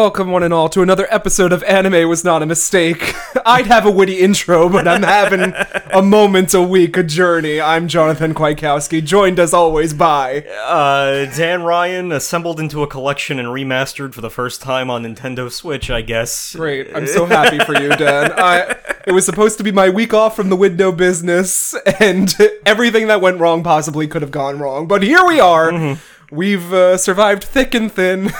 [0.00, 3.14] Welcome, one and all, to another episode of Anime Was Not a Mistake.
[3.44, 5.52] I'd have a witty intro, but I'm having
[5.92, 7.60] a moment a week, a journey.
[7.60, 10.46] I'm Jonathan Kwiatkowski, joined as always by.
[10.64, 15.52] Uh, Dan Ryan assembled into a collection and remastered for the first time on Nintendo
[15.52, 16.56] Switch, I guess.
[16.56, 18.32] Great, I'm so happy for you, Dan.
[18.38, 18.76] I,
[19.06, 23.20] it was supposed to be my week off from the window business, and everything that
[23.20, 24.88] went wrong possibly could have gone wrong.
[24.88, 25.98] But here we are.
[26.30, 28.32] We've uh, survived thick and thin.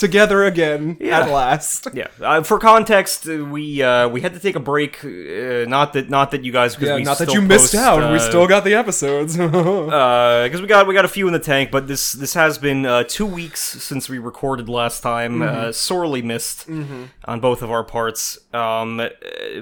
[0.00, 1.20] Together again Yeah.
[1.20, 1.86] at last.
[1.92, 2.06] Yeah.
[2.22, 5.04] Uh, for context, uh, we uh, we had to take a break.
[5.04, 7.98] Uh, not that not that you guys because Yeah, not that you missed post, out.
[8.10, 9.36] we uh, still got the episodes.
[9.36, 12.86] because we got we got a few in the tank, but this this has been
[12.86, 15.40] uh, two weeks since we recorded last time.
[15.40, 15.68] Mm-hmm.
[15.68, 16.66] Uh, sorely missed
[17.26, 18.38] on both of our parts.
[18.54, 19.08] Um, uh,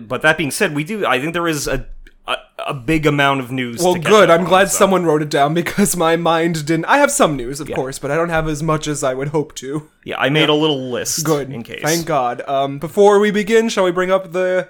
[0.01, 1.05] but that being said, we do.
[1.05, 1.87] I think there is a
[2.29, 2.37] a,
[2.69, 3.83] a big amount of news.
[3.83, 4.31] well, good.
[4.31, 6.85] I'm on, glad so- someone wrote it down because my mind didn't.
[6.85, 9.29] I have some news, of course, but I don't have as much as I would
[9.29, 9.89] hope to.
[10.05, 11.25] Yeah, I made a little list.
[11.25, 11.51] Good.
[11.51, 11.83] in case.
[11.83, 12.43] Thank God.
[12.49, 14.69] Um, before we begin, shall we bring up the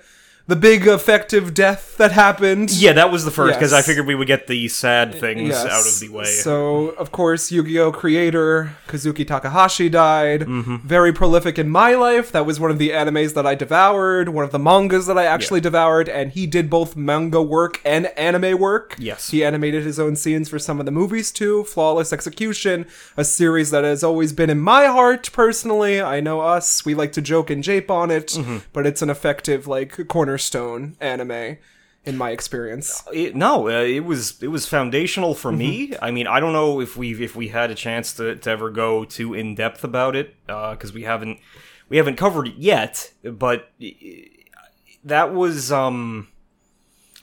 [0.48, 2.72] the big effective death that happened?
[2.72, 5.64] Yeah, that was the first because I figured we would get the sad things Yes.
[5.66, 6.24] out of the way.
[6.24, 7.92] So, of course, Yu-Gi-Oh!
[7.92, 10.40] creator Kazuki Takahashi died.
[10.42, 10.76] Mm-hmm.
[10.78, 12.32] Very prolific in my life.
[12.32, 15.24] That was one of the animes that I devoured, one of the mangas that I
[15.24, 18.96] actually devoured, and he did both manga work and anime work.
[18.98, 19.30] Yes.
[19.30, 21.64] He animated his own scenes for some of the movies too.
[21.64, 26.00] Flawless Execution, a series that has always been in my heart personally.
[26.00, 28.58] I know us, we like to joke and jape on it, Mm-hmm.
[28.72, 30.08] but it's an effective like
[30.38, 31.58] cornerstone anime
[32.04, 33.02] in my experience.
[33.12, 35.88] It, no, uh, it was it was foundational for me.
[35.88, 36.04] Mm-hmm.
[36.04, 38.70] I mean, I don't know if we if we had a chance to, to ever
[38.70, 41.38] go too in depth about it because we haven't
[41.88, 43.12] we haven't covered it yet.
[43.22, 43.86] But uh,
[45.04, 46.28] that was um.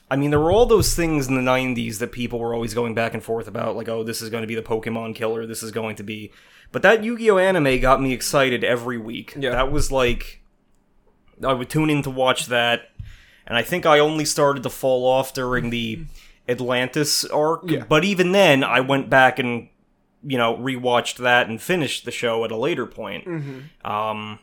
[0.08, 2.94] I mean, there were all those things in the '90s that people were always going
[2.94, 5.46] back and forth about, like, "Oh, this is going to be the Pokemon killer.
[5.46, 6.30] This is going to be."
[6.70, 9.34] But that Yu-Gi-Oh anime got me excited every week.
[9.36, 9.50] Yeah.
[9.50, 10.42] That was like,
[11.44, 12.90] I would tune in to watch that,
[13.46, 16.04] and I think I only started to fall off during the
[16.48, 17.70] Atlantis arc.
[17.70, 17.84] Yeah.
[17.88, 19.68] But even then, I went back and
[20.24, 23.26] you know rewatched that and finished the show at a later point.
[23.26, 23.90] Mm-hmm.
[23.90, 24.38] Um,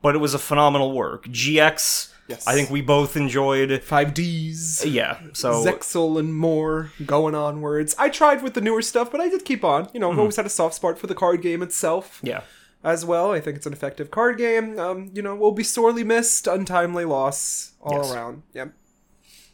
[0.00, 1.26] but it was a phenomenal work.
[1.26, 2.46] GX, Yes.
[2.46, 3.82] I think we both enjoyed.
[3.82, 4.84] Five Ds.
[4.86, 7.94] Yeah, so Zexal and more going onwards.
[7.98, 9.88] I tried with the newer stuff, but I did keep on.
[9.92, 10.14] You know, Mm-hmm.
[10.14, 12.42] I've always had a soft spot for the card game itself yeah,
[12.84, 13.32] as well.
[13.32, 14.78] I think it's an effective card game.
[14.78, 18.12] Um, you know, will be sorely missed, untimely loss all Yes.
[18.12, 18.42] around.
[18.54, 18.72] Yep.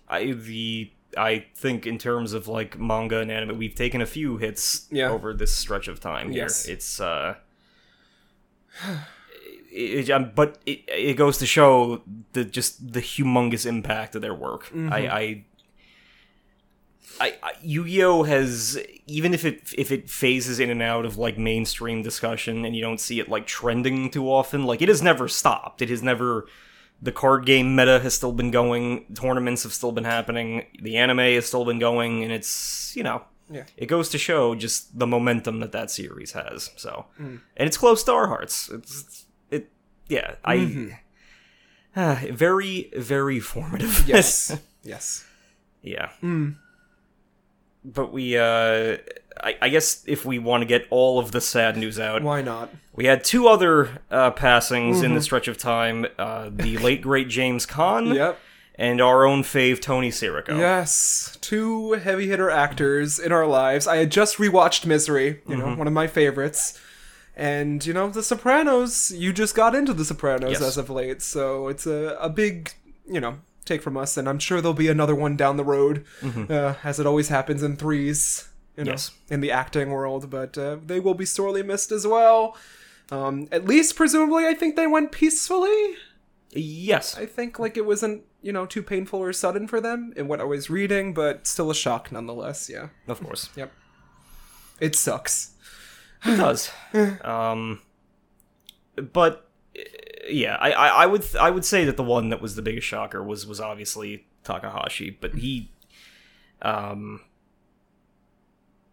[0.09, 4.37] I the I think in terms of like manga and anime, we've taken a few
[4.37, 5.11] hits Yeah.
[5.11, 6.43] over this stretch of time here.
[6.45, 6.67] Yes.
[6.67, 7.37] It's uh,
[9.71, 12.03] it, um, but it it goes to show
[12.33, 14.67] the just the humongous impact of their work.
[14.67, 14.93] Mm-hmm.
[14.93, 14.99] I.
[15.09, 15.45] I
[17.21, 21.37] I, I Yu-Gi-Oh has even if it if it phases in and out of like
[21.39, 25.29] mainstream discussion and you don't see it like trending too often, like it has never
[25.29, 25.83] stopped.
[25.83, 26.47] It has never
[27.01, 31.19] the card game meta has still been going, tournaments have still been happening, the anime
[31.19, 33.65] has still been going, and it's you know Yeah.
[33.77, 36.71] it goes to show just the momentum that that series has.
[36.77, 37.41] So Mm.
[37.57, 38.69] and it's close to our hearts.
[38.69, 39.71] It's it
[40.09, 40.95] yeah I
[41.97, 43.91] Ah, very very formative.
[43.91, 44.09] Mm-hmm.
[44.11, 44.59] Yes.
[44.83, 45.25] yes.
[45.83, 46.11] yeah.
[46.23, 46.57] Mm.
[47.95, 48.99] But we uh.
[49.41, 52.43] I, I guess if we want to get all of the sad news out, Why
[52.43, 52.71] not?
[52.93, 55.05] we had two other uh, passings Mm-hmm.
[55.05, 58.37] in the stretch of time: uh, the late great James Caan Yep.
[58.75, 60.59] and our own fave Tony Sirico.
[60.59, 63.87] Yes, two heavy hitter actors in our lives.
[63.87, 65.79] I had just rewatched Misery, you know, Mm-hmm.
[65.79, 66.77] one of my favorites.
[67.37, 70.61] And, you know, The Sopranos, you just got into The Sopranos Yes.
[70.63, 72.73] as of late, so it's a, a big,
[73.07, 73.39] you know,
[73.69, 76.05] take from us, and I'm sure there'll be another one down the road,
[76.51, 78.93] uh, as it always happens in threes, you know, Mm-hmm.
[78.93, 79.11] Yes.
[79.31, 82.57] in the acting world, but uh, they will be sorely missed as well.
[83.11, 85.97] Um, at least, presumably, I think they went peacefully.
[86.51, 87.17] Yes.
[87.17, 90.41] I think like it wasn't you know too painful or sudden for them in what
[90.41, 92.71] I was reading, but still a shock nonetheless.
[92.71, 93.51] Yeah, Of course.
[93.57, 93.73] yep.
[94.81, 95.53] It sucks.
[96.25, 96.71] It does.
[97.25, 97.81] um,
[99.13, 99.49] but
[100.29, 102.87] yeah, I, I, I would I would say that the one that was the biggest
[102.87, 105.71] shocker was was obviously Takahashi, but he,
[106.63, 107.21] um,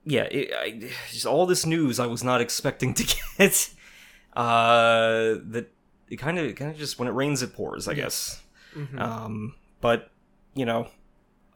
[0.06, 3.04] yeah, it, I, just all this news I was not expecting to
[3.38, 3.70] get.
[4.36, 5.72] Uh, that
[6.10, 8.42] it kind of kind of just when it rains it pours, I guess.
[9.00, 10.12] Um, but
[10.54, 10.90] you know,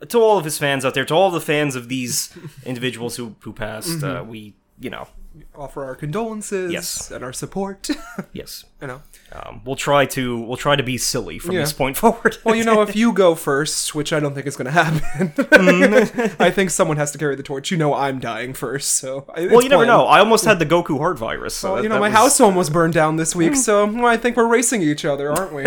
[0.07, 2.33] to all of his fans out there, to all the fans of these
[2.65, 5.07] individuals who who passed, uh, we you know
[5.55, 7.11] offer our condolences Yes.
[7.11, 7.89] and our support.
[8.33, 8.65] Yes.
[8.81, 9.01] you know.
[9.31, 11.61] Um, we'll try to we'll try to be silly from Yeah.
[11.61, 12.37] this point forward.
[12.43, 15.29] Well, you know, if you go first, which I don't think is going to happen,
[15.29, 16.41] Mm-hmm.
[16.41, 17.69] I think someone has to carry the torch.
[17.71, 19.25] You know, I'm dying first, so.
[19.35, 19.87] I- well, you never planned.
[19.87, 20.05] know.
[20.05, 21.53] I almost had the Goku heart virus.
[21.55, 24.05] So Well, that- you know, my was- house almost burned down this week, so well,
[24.05, 25.65] I think we're racing each other, aren't we?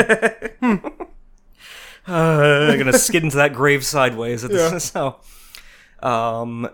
[2.09, 4.43] Uh, I'm gonna skid into that grave sideways.
[4.45, 4.71] At Yeah.
[4.71, 5.17] this, so,
[6.03, 6.69] um,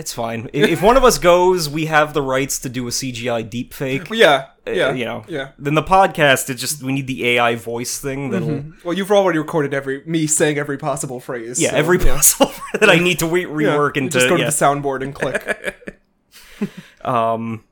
[0.00, 0.48] it's fine.
[0.52, 4.08] If, one of us goes, we have the rights to do a CGI deepfake.
[4.16, 5.24] yeah, yeah, Uh, you know.
[5.28, 5.50] yeah.
[5.58, 8.30] Then the podcast, it just we need the AI voice thing.
[8.30, 11.60] That'll Well, you've already recorded every me saying every possible phrase.
[11.60, 12.50] yeah, so, every possible
[12.80, 14.18] that I need to re- rework You into.
[14.18, 14.50] just go to yeah.
[14.50, 16.00] the soundboard and click.
[17.04, 17.64] um,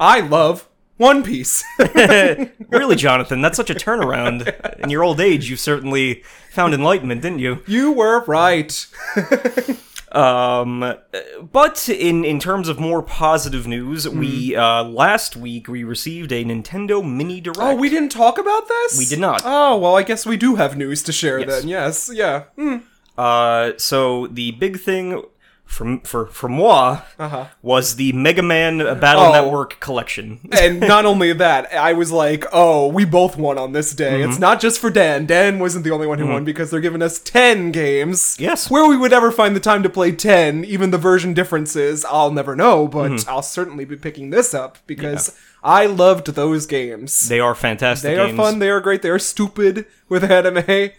[0.00, 1.62] I love One Piece.
[2.68, 4.78] really, Jonathan, that's such a turnaround.
[4.80, 7.62] In your old age, you certainly found enlightenment, didn't you?
[7.66, 8.86] you were right.
[10.14, 10.94] Um,
[11.52, 16.44] but in in terms of more positive news, we uh last week we received a
[16.44, 17.58] Nintendo Mini Direct.
[17.60, 18.98] Oh, we didn't talk about this.
[18.98, 19.42] We did not.
[19.44, 21.48] Oh well, I guess we do have news to share Yes.
[21.48, 21.68] then.
[21.68, 22.44] Yes, yeah.
[22.56, 22.76] Hmm.
[23.16, 25.22] Uh, so the big thing
[25.72, 27.44] from for for moi Uh huh.
[27.62, 29.32] was the Mega Man Battle Oh.
[29.32, 30.38] Network collection.
[30.52, 34.20] And not only that, I was like, oh, we both won on this day.
[34.20, 34.30] Mm-hmm.
[34.30, 35.24] It's not just for Dan.
[35.26, 38.36] Dan wasn't the only one who won because they're giving us 10 games.
[38.38, 38.70] Yes.
[38.70, 42.30] Where we would ever find the time to play 10, even the version differences, I'll
[42.30, 43.30] never know, but Mm-hmm.
[43.30, 45.34] I'll certainly be picking this up because
[45.64, 47.28] I loved those games.
[47.28, 48.08] They are fantastic.
[48.14, 48.36] They are games.
[48.36, 50.90] fun, they are great, they are stupid with anime.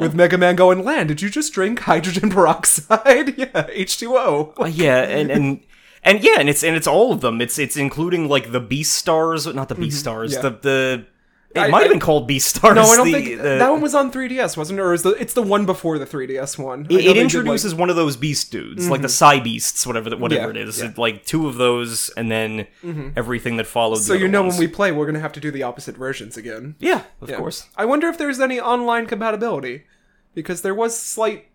[0.00, 3.36] With Mega Man going, Lan, did you just drink hydrogen peroxide?
[3.38, 4.60] yeah, H2O.
[4.60, 5.60] Uh, yeah, and and.
[6.06, 7.40] And yeah, and it's and it's all of them.
[7.40, 10.34] It's it's including like the Beast Stars, not the Beast Stars.
[10.36, 10.44] Mm-hmm.
[10.44, 10.50] yeah.
[10.50, 11.06] The the
[11.54, 12.74] it I- might have been called Beast Stars.
[12.74, 14.82] No, I don't the- think the- that one was on 3DS, wasn't it?
[14.82, 16.80] Or is the it's the one before the 3DS one?
[16.80, 17.18] It, it did, like- Mm-hmm.
[17.20, 20.78] introduces one of those beast dudes, like the Cybeasts, whatever the, whatever Yeah, it is.
[20.78, 20.84] yeah.
[20.86, 20.92] Mm-hmm.
[20.92, 22.66] It- like two of those, and then
[23.16, 23.96] everything that followed.
[23.98, 26.74] so you know when we play, we're gonna have to do the opposite versions again.
[26.78, 27.36] yeah, of Yeah.
[27.36, 27.66] course.
[27.76, 29.84] I wonder if there's any online compatibility,
[30.34, 31.46] because there was slight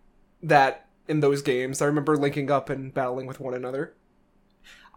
[0.42, 1.82] that in those games.
[1.82, 3.94] I remember linking up and battling with one another.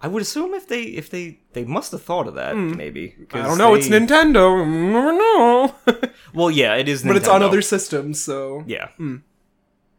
[0.04, 3.14] I would assume if they if they they must have thought of that maybe.
[3.32, 3.75] I don't know.
[3.75, 4.66] It's Nintendo.
[4.66, 5.75] Know.
[6.34, 7.08] Well, yeah, it is, Nintendo.
[7.08, 8.88] but it's on other systems, so Yeah.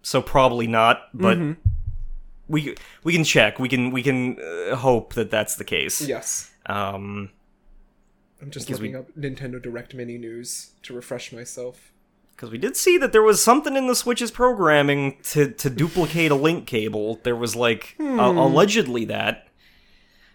[0.02, 1.62] So probably not, but Mm-hmm.
[2.48, 3.60] we we can check.
[3.60, 6.02] We can we can uh, hope that that's the case.
[6.02, 6.52] yes.
[6.66, 7.30] Um.
[8.42, 11.94] I'm just Because we- looking up Nintendo Direct Mini news to refresh myself.
[12.36, 16.32] Because we did see that there was something in the Switch's programming to, to duplicate
[16.32, 17.20] a link cable.
[17.24, 19.48] There was like a- allegedly that,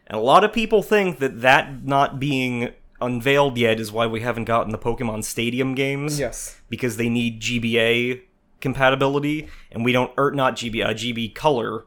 [0.08, 4.20] and a lot of people think that that not being unveiled yet is why we
[4.20, 6.18] haven't gotten the Pokemon Stadium games.
[6.18, 6.60] Yes.
[6.68, 8.22] because they need GBA
[8.60, 11.84] compatibility, and we don't, or not GB, uh, GB Color,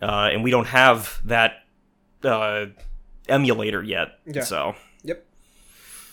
[0.00, 1.64] uh, and we don't have that
[2.24, 2.66] uh,
[3.28, 4.18] emulator yet.
[4.24, 4.42] Yeah.
[4.44, 5.26] So Yep.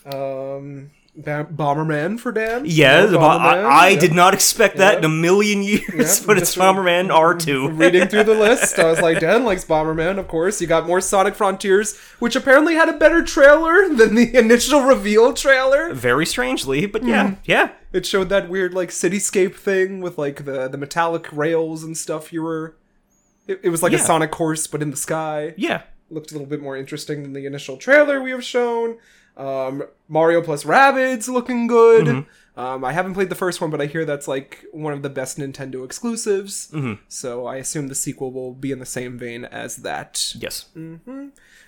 [0.06, 2.62] Um, ba- Bomberman for Dan.
[2.64, 3.98] yeah, More I, I yeah.
[3.98, 4.98] did not expect that Yeah.
[5.00, 7.78] in a million years, Yeah, but it's Bomberman R2.
[7.78, 10.60] Reading through the list, I was like, Dan likes Bomberman, of course.
[10.60, 15.32] You got more Sonic Frontiers, which apparently had a better trailer than the initial reveal
[15.34, 15.92] trailer.
[15.92, 17.34] Very strangely, but yeah, Hmm.
[17.44, 21.96] yeah, It showed that weird like cityscape thing with like the the metallic rails and
[21.96, 22.32] stuff.
[22.32, 22.76] You were,
[23.46, 25.54] it, it was like a Sonic horse, but in the sky.
[25.56, 25.82] yeah.
[26.10, 28.96] Looked a little bit more interesting than the initial trailer we have shown.
[29.38, 32.06] Um, Mario plus Rabbids looking good.
[32.06, 32.60] Mm-hmm.
[32.60, 35.08] Um, I haven't played the first one, but I hear that's like one of the
[35.08, 36.68] best Nintendo exclusives.
[36.72, 36.94] Mm-hmm.
[37.06, 40.34] So I assume the sequel will be in the same vein as that.
[40.36, 40.66] Yes.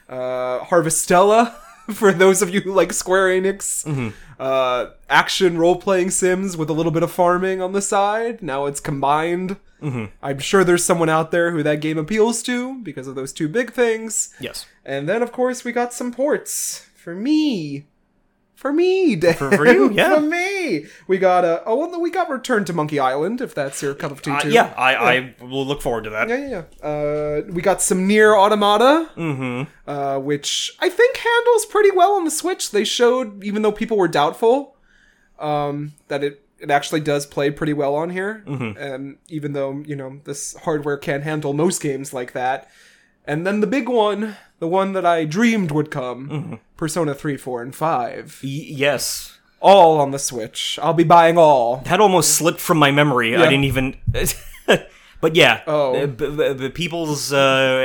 [0.08, 1.54] Uh, Harvestella,
[1.92, 3.84] for those of you who like Square Enix.
[3.84, 4.08] Mm-hmm.
[4.40, 8.42] Uh, action role playing Sims with a little bit of farming on the side.
[8.42, 9.58] Now it's combined.
[9.80, 10.06] Mm-hmm.
[10.22, 13.48] I'm sure there's someone out there who that game appeals to because of those two
[13.48, 14.34] big things.
[14.40, 14.66] Yes.
[14.84, 17.86] And then, of course, we got some ports for me.
[18.54, 19.32] For me, Dan.
[19.34, 20.14] For- for you, yeah.
[20.16, 20.84] for me.
[21.08, 24.10] We got uh, oh, well, we got Return to Monkey Island if that's your cup
[24.12, 24.50] of tea Uh, too.
[24.50, 26.28] yeah, I, I will look forward to that.
[26.28, 26.86] Yeah, yeah, yeah.
[26.86, 29.90] Uh, we got some Nier Automata, Mm-hmm.
[29.90, 32.70] uh, which I think handles pretty well on the Switch.
[32.70, 34.76] They showed, even though people were doubtful,
[35.38, 38.44] um, that it it actually does play pretty well on here.
[38.46, 38.76] Mm-hmm.
[38.78, 42.68] And even though you know this hardware can't handle most games like that,
[43.24, 46.54] and then the big one, the one that I dreamed would come, Mm-hmm.
[46.76, 49.38] Persona three, four, and five, Y- yes.
[49.60, 50.78] all on the Switch.
[50.80, 51.78] I'll be buying all.
[51.86, 53.34] That almost slipped from my memory.
[53.36, 53.96] I didn't even.
[55.20, 56.06] But yeah, Oh.
[56.06, 57.36] the, the, people's uh,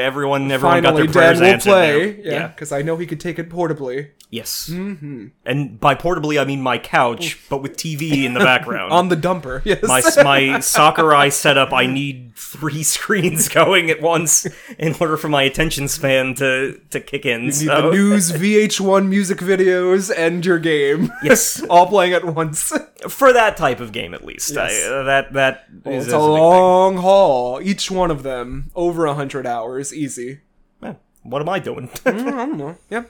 [0.02, 2.12] everyone everyone got their prayers Dan will answered play.
[2.22, 2.34] there.
[2.34, 4.70] Yeah, because I know he could take it portably Yes.
[4.74, 5.28] Mm-hmm.
[5.46, 8.92] And by portably, I mean my couch, but with TV in the background.
[9.00, 9.62] on the dumper.
[9.64, 9.84] Yes.
[9.84, 14.46] my my Sakurai setup, I need three screens going at once
[14.78, 17.44] in order for my attention span to to kick in.
[17.44, 21.12] You need the news, VH1 music videos, and your game.
[21.24, 22.74] yes, all playing at once.
[23.08, 24.58] for that type of game at least.
[24.58, 24.86] I, Yes.
[24.88, 26.30] uh, that that is it's a big thing.
[26.32, 27.62] long haul.
[27.62, 30.42] Each one of them over a hundred hours, easy.
[30.82, 31.90] Man, What am I doing?
[31.90, 32.78] Mm, I don't know.
[32.90, 33.04] Yeah.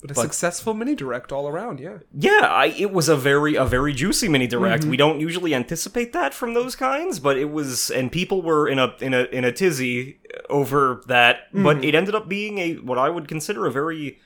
[0.00, 1.98] But a successful mini direct all around, yeah.
[2.14, 4.82] yeah, I, it was a very a very juicy mini direct.
[4.82, 4.90] Mm-hmm.
[4.92, 8.78] We don't usually anticipate that from those kinds, but it was, and people were in
[8.78, 11.48] a in a in a tizzy over that.
[11.48, 11.64] Mm-hmm.
[11.64, 14.20] But it ended up being a what I would consider a very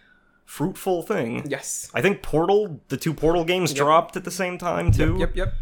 [0.45, 1.47] fruitful thing.
[1.49, 1.91] Yes.
[1.95, 5.17] I think Portal, the two Portal games dropped at the same time too.
[5.19, 5.55] Yep, yep.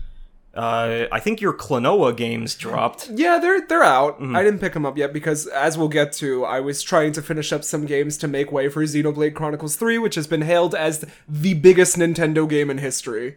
[0.53, 3.09] Uh, I think your Klonoa games dropped.
[3.09, 4.17] Yeah, they're they're out.
[4.21, 4.35] Mm-hmm.
[4.35, 7.23] I didn't pick them up yet because, as we'll get to, I was trying to
[7.23, 10.75] finish up some games to make way for Xenoblade Chronicles Three, which has been hailed
[10.75, 13.37] as the biggest Nintendo game in history,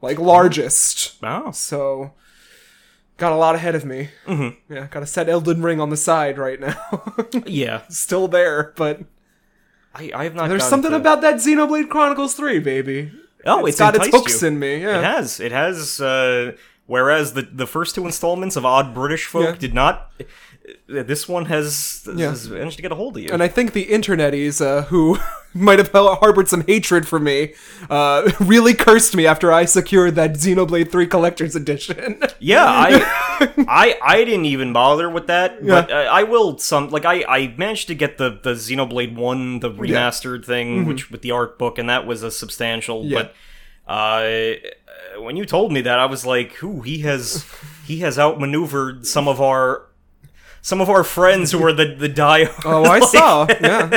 [0.00, 1.14] like largest.
[1.20, 2.12] Oh, So,
[3.16, 4.10] got a lot ahead of me.
[4.26, 4.72] Mm-hmm.
[4.72, 7.14] Yeah, got to set Elden Ring on the side right now.
[7.44, 7.82] yeah.
[7.88, 9.00] Still there, but
[9.96, 10.48] I, I have not.
[10.48, 13.10] there's something to- about that Xenoblade Chronicles Three, baby.
[13.46, 14.48] Oh, it's it's, got its hooks you.
[14.48, 14.82] in me.
[14.82, 14.98] Yeah.
[14.98, 15.40] It has.
[15.40, 16.00] It has.
[16.00, 16.52] Uh,
[16.86, 19.54] whereas the the first two installments of Odd British Folk Yeah.
[19.56, 20.12] did not.
[20.86, 22.30] This one has, Yeah.
[22.30, 23.30] has managed to get a hold of you.
[23.32, 25.18] and I think the interneties uh, who
[25.54, 27.54] might have harbored some hatred for me
[27.90, 32.22] uh, really cursed me after I secured that Xenoblade 3 Collector's Edition.
[32.38, 36.58] yeah, I, I, I didn't even bother with that, but uh, I will.
[36.58, 41.10] Some like I, I managed to get the the Xenoblade One, the remastered thing, which
[41.10, 43.02] with the art book, and that was a substantial.
[43.02, 43.12] Mm-hmm.
[43.12, 43.28] Yeah.
[43.86, 47.44] But uh, when you told me that, I was like, "Ooh, he has,
[47.84, 49.86] he has outmaneuvered some of our."
[50.64, 52.48] Some of our friends who were the the die.
[52.64, 53.46] oh, I saw.
[53.60, 53.90] Yeah.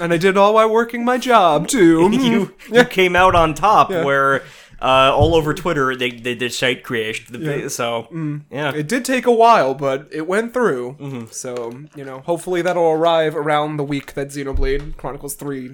[0.00, 2.08] And I did all while working my job, too.
[2.12, 4.04] you you came out on top Yeah.
[4.04, 4.42] where
[4.82, 7.26] uh, all over Twitter they they did site creation.
[7.32, 7.68] The, Yeah.
[7.68, 8.08] So
[8.50, 10.96] yeah, It did take a while, but it went through.
[11.00, 11.24] Mm-hmm.
[11.32, 11.52] So,
[11.96, 15.70] you know, hopefully that'll arrive around the week that Xenoblade Chronicles 3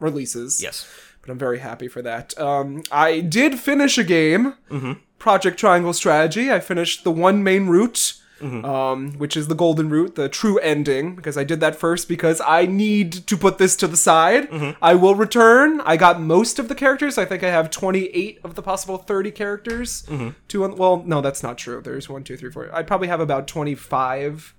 [0.00, 0.62] releases.
[0.62, 0.86] yes,
[1.22, 2.38] but I'm very happy for that.
[2.38, 4.92] Um, I did finish a game, Mm-hmm.
[5.18, 6.52] Project Triangle Strategy.
[6.52, 8.64] I finished the one main route, Mm-hmm.
[8.64, 12.40] um, which is the golden route, the true ending, because I did that first because
[12.46, 14.50] I need to put this to the side.
[14.50, 14.78] Mm-hmm.
[14.82, 15.80] I will return.
[15.80, 17.18] I got most of the characters.
[17.18, 20.02] I think I have 28 of the possible 30 characters.
[20.02, 20.30] Mm-hmm.
[20.46, 21.80] Two on, well, no, that's not true.
[21.80, 22.74] There's one, two, three, four.
[22.74, 24.54] I probably have about 25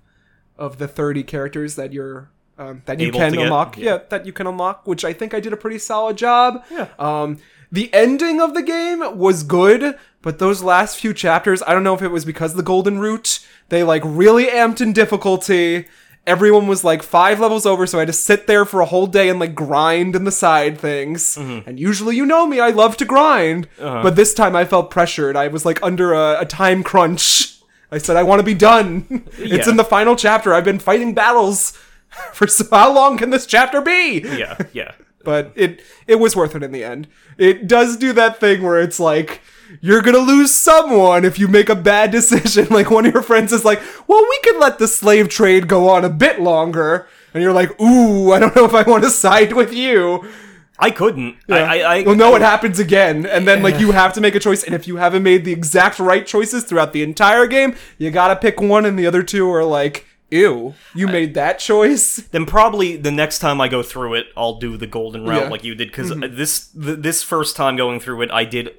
[0.58, 3.78] of the 30 characters that you're um, that you Able can unlock.
[3.78, 3.84] Yeah.
[3.84, 6.62] yeah, that you can unlock, which I think I did a pretty solid job.
[6.70, 6.88] Yeah.
[6.98, 7.38] Um,
[7.72, 11.94] the ending of the game was good, but those last few chapters, I don't know
[11.94, 15.86] if it was because of the golden route, they like really amped in difficulty.
[16.26, 19.06] Everyone was like five levels over, so I had to sit there for a whole
[19.06, 21.36] day and like grind in the side things.
[21.36, 21.68] Mm-hmm.
[21.68, 24.02] And usually, you know me, I love to grind, Uh-huh.
[24.02, 25.34] but this time I felt pressured.
[25.36, 27.56] I was like under a, a time crunch.
[27.92, 29.24] I said, I want to be done.
[29.38, 30.52] it's in the final chapter.
[30.52, 31.70] I've been fighting battles
[32.32, 34.20] for so how long can this chapter be?
[34.20, 34.92] yeah, yeah.
[35.24, 37.08] But it it was worth it in the end.
[37.38, 39.40] It does do that thing where it's like
[39.80, 42.68] you're gonna lose someone if you make a bad decision.
[42.70, 45.88] Like one of your friends is like, "Well, we could let the slave trade go
[45.88, 49.10] on a bit longer," and you're like, "Ooh, I don't know if I want to
[49.10, 50.28] side with you."
[50.82, 51.36] I couldn't.
[51.46, 54.34] I, I, I You'll know it happens again, and then like you have to make
[54.34, 54.64] a choice.
[54.64, 58.34] And if you haven't made the exact right choices throughout the entire game, you gotta
[58.34, 62.96] pick one, and the other two are like, "Ew, you made that choice." then probably
[62.96, 65.48] the next time I go through it, I'll do the golden route Yeah.
[65.48, 66.36] like you did because uh, mm-hmm.
[66.36, 68.74] this th- this first time going through it, I did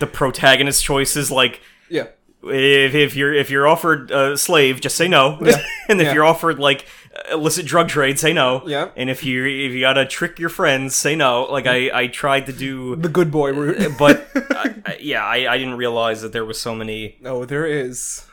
[0.00, 1.60] the protagonist choices like.
[1.88, 2.06] Yeah.
[2.44, 5.38] If, if you're if you're offered a slave, just say no.
[5.88, 6.14] and if Yeah.
[6.14, 6.86] you're offered like
[7.30, 8.62] illicit drug trade, say no.
[8.66, 8.90] Yeah.
[8.96, 11.44] And if you if you gotta trick your friends, say no.
[11.44, 13.92] Like I I tried to do, The good boy uh, route.
[13.98, 17.18] but I, I, yeah, I I didn't realize that there was so many.
[17.24, 18.26] Oh, there is.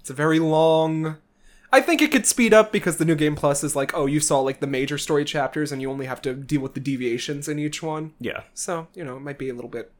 [0.00, 1.18] It's a very long.
[1.72, 4.20] I think it could speed up because the new game plus is like, oh, you
[4.20, 7.48] saw like the major story chapters and you only have to deal with the deviations
[7.48, 8.12] in each one.
[8.20, 9.92] Yeah, So, you know, it might be a little bit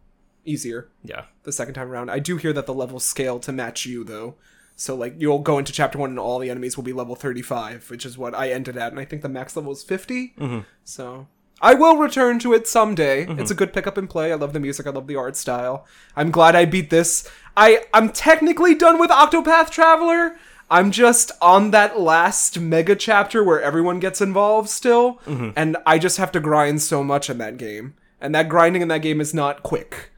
[0.45, 1.25] easier yeah.
[1.43, 2.11] the second time around.
[2.11, 4.37] I do hear that the levels scale to match you though.
[4.77, 7.91] So like you'll go into chapter 1 and all the enemies will be level 35,
[7.91, 10.35] which is what I ended at and I think the max level is 50.
[10.39, 10.61] Mm-hmm.
[10.85, 11.27] So
[11.61, 13.27] I will return to it someday.
[13.41, 14.31] It's a good pickup and play.
[14.31, 14.87] I love the music.
[14.87, 15.87] I love the art style.
[16.15, 17.29] I'm glad I beat this.
[17.57, 20.37] I I'm technically done with Octopath Traveler.
[20.71, 25.21] I'm just on that last mega chapter where everyone gets involved still,
[25.57, 27.95] and I just have to grind so much in that game.
[28.21, 30.11] And that grinding in that game is not quick.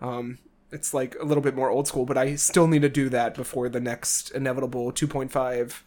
[0.00, 0.38] Um,
[0.72, 3.34] it's like a little bit more old school, but I still need to do that
[3.34, 5.80] before the next inevitable 2.5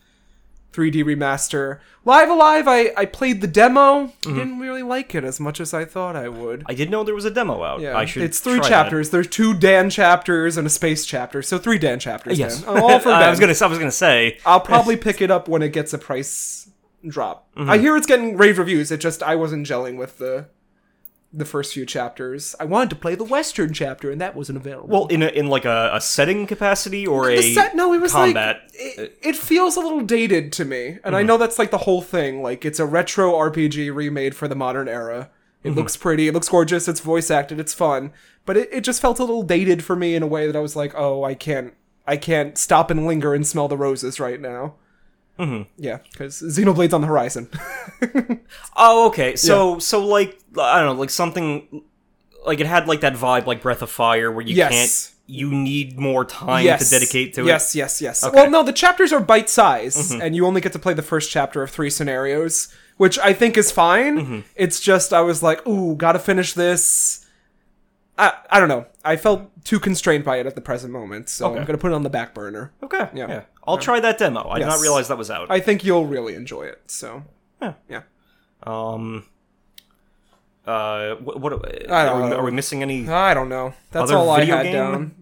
[0.74, 1.80] 3D remaster.
[2.06, 4.08] Live A Live, I, I played the demo.
[4.08, 4.30] Mm-hmm.
[4.30, 6.64] I didn't really like it as much as I thought I would.
[6.66, 7.80] I didn't know there was a demo out.
[7.80, 8.24] Yeah, I should.
[8.24, 9.12] it's three chapters.
[9.12, 12.38] There's two Dan chapters and a space chapter, so three Dan chapters.
[12.38, 12.44] That.
[12.44, 12.78] Yes, Dan.
[12.78, 13.54] Oh, all for I was gonna.
[13.62, 14.40] I was gonna say.
[14.46, 16.70] I'll probably pick it up when it gets a price
[17.08, 17.54] drop.
[17.56, 17.70] Mm-hmm.
[17.70, 18.92] I hear it's getting rave reviews.
[18.92, 20.48] It just I wasn't gelling with the
[21.36, 22.56] the first few chapters.
[22.60, 24.88] I wanted to play the Western chapter, and that wasn't available.
[24.88, 28.00] Well, in a, in like a, a setting capacity or a the set, no, it
[28.02, 28.62] was combat.
[28.64, 31.16] like it, it feels a little dated to me, and Mm-hmm.
[31.16, 32.42] I know that's like the whole thing.
[32.44, 35.30] Like it's a retro RPG remade for the modern era.
[35.64, 35.78] It Mm-hmm.
[35.78, 38.12] looks pretty, it looks gorgeous, it's voice acted, it's fun,
[38.46, 40.60] but it, it just felt a little dated for me in a way that I
[40.60, 41.74] was like, oh, I can't,
[42.06, 44.76] I can't stop and linger and smell the roses right now.
[45.40, 45.64] Mm-hmm.
[45.78, 47.50] Yeah, because Xenoblade's on the horizon.
[48.76, 49.36] Oh, okay.
[49.36, 51.84] So so like I don't know, like something
[52.46, 54.72] like it had like that vibe, like Breath of Fire, where you Yes.
[54.72, 55.10] can't.
[55.26, 57.78] You need more time yes, to dedicate to yes, it.
[57.80, 58.36] Yes, yes, Okay.
[58.36, 60.22] Well, no, the chapters are bite size, Mm-hmm.
[60.22, 63.58] and you only get to play the first chapter of three scenarios, which I think
[63.58, 64.18] is fine.
[64.20, 64.40] Mm-hmm.
[64.56, 67.23] It's just I was like, ooh, gotta finish this.
[68.18, 68.86] I I don't know.
[69.04, 71.96] I felt too constrained by it at the present moment, so I'm gonna put it
[71.96, 72.72] on the back burner.
[72.84, 73.10] Okay.
[73.14, 73.28] Yeah.
[73.28, 73.42] Yeah.
[73.66, 74.48] I'll try that demo.
[74.50, 75.50] I did not realize that was out.
[75.50, 76.82] I think you'll really enjoy it.
[76.88, 77.24] So
[77.62, 77.74] Yeah.
[77.90, 78.02] yeah.
[78.64, 79.26] Um.
[80.66, 81.16] Uh.
[81.16, 81.40] What?
[81.42, 82.36] what I don't are, we, know.
[82.38, 83.74] are we missing any I don't know.
[83.92, 85.16] That's all I had down.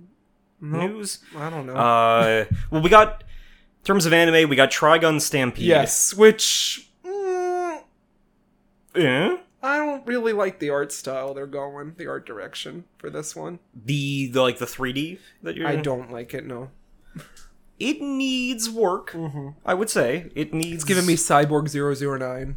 [0.59, 1.19] news?
[1.35, 1.73] I don't know.
[1.75, 2.45] Uh.
[2.69, 3.23] Well, we got.
[3.79, 5.65] In terms of anime, we got Trigun Stampede.
[5.65, 6.87] yes, which.
[7.03, 7.79] mm,
[8.95, 9.37] Eh?
[9.63, 13.59] I don't really like the art style they're going, the art direction for this one.
[13.75, 15.67] The, the like the 3D that you're.
[15.67, 16.71] I don't like it, no.
[17.79, 19.15] It needs work.
[19.65, 20.65] I would say it needs.
[20.67, 20.73] Mm-hmm.
[20.75, 22.55] It's giving me Cyborg 009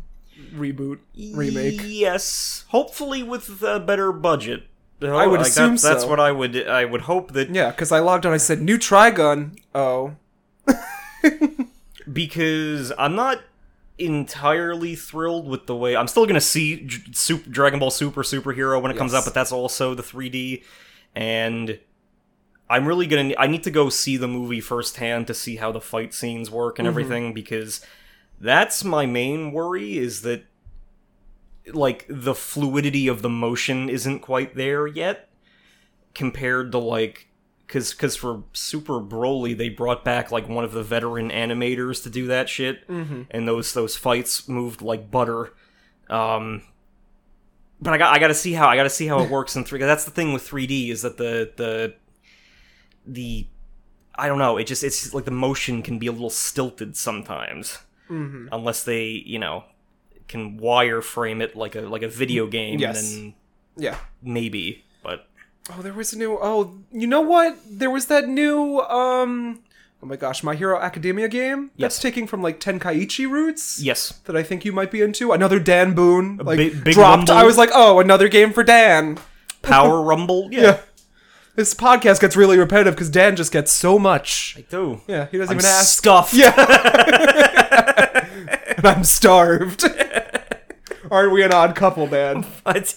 [0.55, 0.99] reboot,
[1.35, 1.81] remake.
[1.85, 4.65] Yes, hopefully with a better budget.
[5.03, 6.67] I would Like, assume that- That's what I would.
[6.69, 9.59] I would hope that Yeah, because I logged on, I said, new Trigun.
[9.75, 10.17] Oh.
[12.13, 13.41] because I'm not
[13.99, 18.81] entirely thrilled with the way I'm still gonna see J- Super, Dragon Ball Super Superhero
[18.83, 20.65] when it comes out, but that's also the 3D,
[21.15, 21.79] and
[22.69, 25.81] I'm really gonna I need to go see the movie firsthand to see how the
[25.81, 26.93] fight scenes work and mm-hmm.
[26.93, 27.85] everything because
[28.41, 30.45] that's my main worry is that
[31.73, 35.29] like the fluidity of the motion isn't quite there yet
[36.15, 37.29] compared to like
[37.67, 42.11] because because for Super Broly they brought back like one of the veteran animators to
[42.11, 45.53] do that shit, and those those fights moved like butter.
[46.11, 46.63] Um,
[47.81, 49.57] but I got I got to see how I got to see how it works
[49.57, 49.79] in three.
[49.81, 51.95] That's the thing with 3D is that the the
[53.07, 53.47] the
[54.15, 54.57] I don't know.
[54.57, 57.79] It just it's like the motion can be a little stilted sometimes,
[58.53, 59.65] unless they you know
[60.29, 62.79] can wireframe it like a like a video game.
[62.79, 63.13] Yes.
[63.13, 63.35] then
[63.77, 63.97] Yeah.
[64.23, 64.85] maybe.
[65.71, 66.39] Oh, there was a new.
[66.41, 67.57] Oh, you know what?
[67.69, 68.81] There was that new.
[68.81, 69.61] um
[70.03, 73.81] Oh my gosh, My Hero Academia game that's taking from like Tenkaichi roots.
[73.81, 75.33] Yes, That I think you might be into.
[75.33, 77.31] Another Dan Boone like big- big dropped.
[77.31, 77.35] rumble.
[77.35, 79.19] I was like, oh, another game for Dan.
[79.63, 80.49] Power Rumble.
[80.53, 80.81] Yeah, Yeah.
[81.57, 84.55] This podcast gets really repetitive because Dan just gets so much.
[84.59, 85.01] I do.
[85.07, 85.97] Yeah, he doesn't I'm even ask.
[85.99, 86.35] stuffed.
[86.35, 86.53] Yeah.
[88.77, 89.85] and I'm starved.
[91.11, 92.45] Aren't we an odd couple, Dan?
[92.65, 92.95] But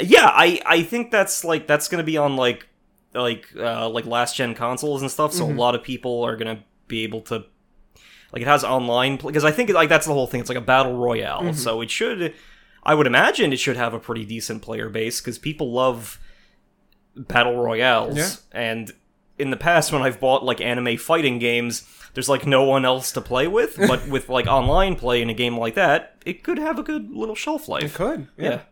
[0.00, 2.68] yeah, I I think that's like that's gonna be on like
[3.14, 5.32] like uh like last gen consoles and stuff.
[5.32, 7.44] So a lot of people are gonna be able to
[8.32, 10.40] like it has online because I think like that's the whole thing.
[10.40, 12.34] It's like a battle royale, so it should.
[12.82, 16.18] I would imagine it should have a pretty decent player base because people love
[17.16, 18.16] battle royales.
[18.16, 18.30] Yeah.
[18.52, 18.92] And
[19.38, 23.12] in the past, when I've bought like anime fighting games, there's like no one else
[23.12, 23.76] to play with.
[23.76, 27.10] but with like online play in a game like that, it could have a good
[27.10, 27.84] little shelf life.
[27.84, 28.28] It could.
[28.36, 28.62] Yeah.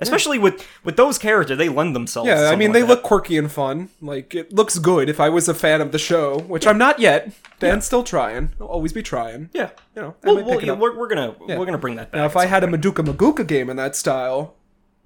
[0.00, 2.28] Especially with with those characters, they lend themselves.
[2.30, 2.86] to Yeah, I mean, like they that.
[2.88, 3.88] look quirky and fun.
[4.00, 7.00] Like, it looks good if I was a fan of the show, which I'm not
[7.00, 7.32] yet.
[7.58, 8.50] Dan's still trying.
[8.60, 9.50] I'll always be trying.
[9.52, 9.70] Yeah.
[9.96, 12.18] You know, Well, well, yeah, we're, we're gonna we're gonna bring that back.
[12.18, 14.54] Now, if I had a Madoka Magica game in that style,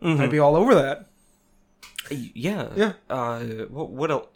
[0.03, 1.07] I'd be all over that.
[2.11, 2.93] yeah Yeah.
[3.09, 4.27] Uh, what, what else?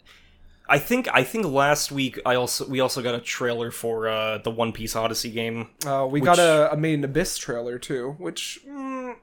[0.69, 4.39] I think I think last week I also we also got a trailer for uh,
[4.39, 8.15] the One Piece Odyssey game Uh, we got a, a Made in Abyss trailer, too,
[8.17, 9.15] which, mm,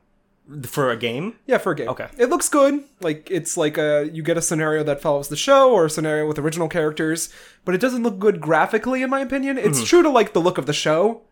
[0.67, 1.37] for a game.
[1.47, 1.89] yeah, for a game.
[1.89, 2.09] Okay.
[2.19, 2.85] It looks good.
[3.01, 6.27] Like, it's like a, you get a scenario that follows the show or a scenario
[6.29, 7.31] with original characters,
[7.65, 9.57] but it doesn't look good graphically, in my opinion.
[9.59, 9.85] It's Mm-hmm.
[9.87, 11.23] true to, like, the look of the show,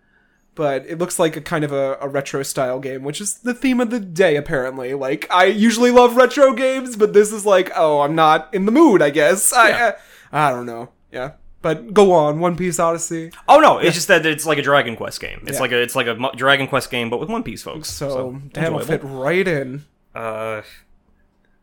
[0.54, 3.54] but it looks like a kind of a, a retro style game, which is the
[3.54, 4.94] theme of the day, apparently.
[4.94, 8.72] Like, I usually love retro games, but this is like, oh, I'm not in the
[8.72, 9.52] mood, I guess.
[9.52, 9.96] I, Yeah.
[10.32, 10.88] I, I don't know.
[11.10, 11.32] Yeah.
[11.62, 13.30] But go on, One Piece Odyssey.
[13.48, 15.40] Oh no, it's just that it's like a Dragon Quest game.
[15.46, 15.60] It's Yeah.
[15.60, 17.88] like a it's like a mo- Dragon Quest game, but with One Piece folks.
[17.88, 19.08] So, So, Dan will enjoyable.
[19.08, 19.84] fit right in.
[20.14, 20.62] Uh,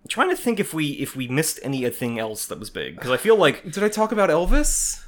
[0.08, 3.18] trying to think if we if we missed anything else that was big because I
[3.18, 5.04] feel like Did I talk about Elvis?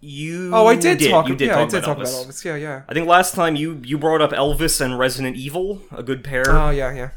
[0.00, 0.50] you.
[0.54, 1.28] Oh, I did, talk.
[1.28, 2.22] You did yeah, talk, I did about, talk Elvis.
[2.22, 2.44] about Elvis.
[2.44, 2.82] Yeah, yeah.
[2.88, 6.44] I think last time you you brought up Elvis and Resident Evil, a good pair,
[6.48, 7.10] Oh, yeah, yeah.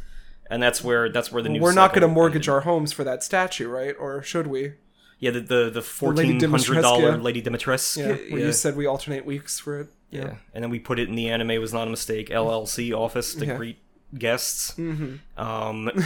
[0.50, 1.62] and that's where that's where the news.
[1.62, 3.96] We're not going to mortgage our homes for that statue, right?
[4.00, 4.74] Or should we?
[5.20, 7.98] Yeah, the the, the fourteen hundred dollar Lady Dimitrescu.
[7.98, 8.34] Yeah.
[8.34, 9.88] Where you said we alternate weeks for it.
[10.12, 10.22] Yeah.
[10.22, 10.36] Yeah.
[10.56, 13.46] and then we put it in the anime was not a mistake LLC office to
[13.46, 13.58] Yeah.
[13.58, 13.78] greet
[14.18, 14.74] guests.
[14.76, 15.92] hmm Um,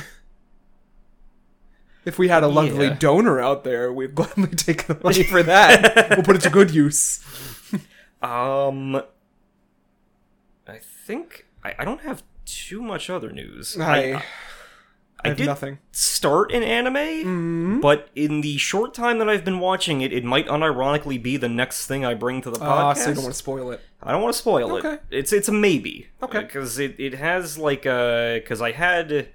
[2.06, 2.96] If we had a lovely Yeah.
[3.00, 6.10] donor out there, we'd gladly take the money for that.
[6.18, 7.24] we'll put it to good use.
[8.22, 9.02] um,
[10.68, 13.78] I think I, I don't have too much other news.
[13.80, 14.24] I, I,
[15.26, 15.80] I, I did nothing.
[15.92, 17.80] start an anime, Mm-hmm.
[17.80, 21.48] but in the short time that I've been watching it, it might unironically be the
[21.50, 22.98] next thing I bring to the podcast.
[22.98, 23.82] so you don't want to spoil it.
[24.02, 24.94] I don't want to spoil Okay.
[24.96, 25.02] it.
[25.12, 26.08] It's it's a maybe.
[26.22, 26.42] Okay.
[26.42, 29.30] Because it, it has like a because I had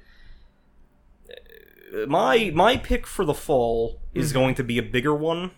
[1.95, 4.39] uh, my my pick for the fall is Mm-hmm.
[4.39, 5.53] going to be a bigger one.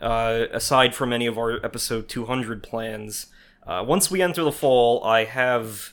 [0.00, 3.26] Uh, aside from any of our episode 200 plans,
[3.64, 5.92] uh, once we enter the fall, I have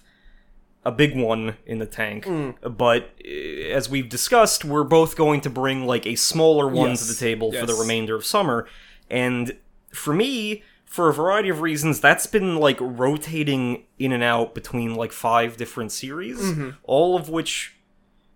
[0.85, 2.25] a big one in the tank.
[2.25, 2.55] Mm.
[2.77, 3.29] But uh,
[3.73, 7.05] as we've discussed, we're both going to bring like a smaller one Yes.
[7.07, 8.67] to the table for the remainder of summer.
[9.09, 9.57] And
[9.93, 14.95] for me, for a variety of reasons, that's been like rotating in and out between
[14.95, 16.69] like five different series, Mm-hmm.
[16.83, 17.75] all of which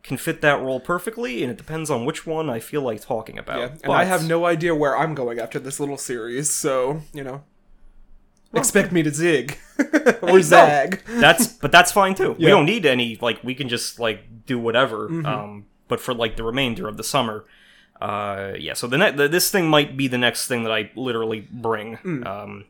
[0.04, 3.40] can fit that role perfectly, and it depends on which one I feel like talking
[3.40, 3.60] about.
[3.60, 3.66] Yeah.
[3.68, 7.24] And But- I have no idea where I'm going after this little series, so, you
[7.24, 7.44] know.
[8.54, 9.58] Expect me to zig.
[10.22, 10.42] or no.
[10.42, 11.04] zag.
[11.08, 12.34] that's but that's fine too.
[12.34, 15.10] We don't need any like we can just like do whatever.
[15.10, 15.26] Mm-hmm.
[15.26, 17.46] Um, but for like the remainder of the summer,
[18.02, 18.74] uh, yeah.
[18.74, 21.98] So the, ne- the this thing might be the next thing that I literally bring.
[21.98, 22.26] Mm.
[22.28, 22.66] Um,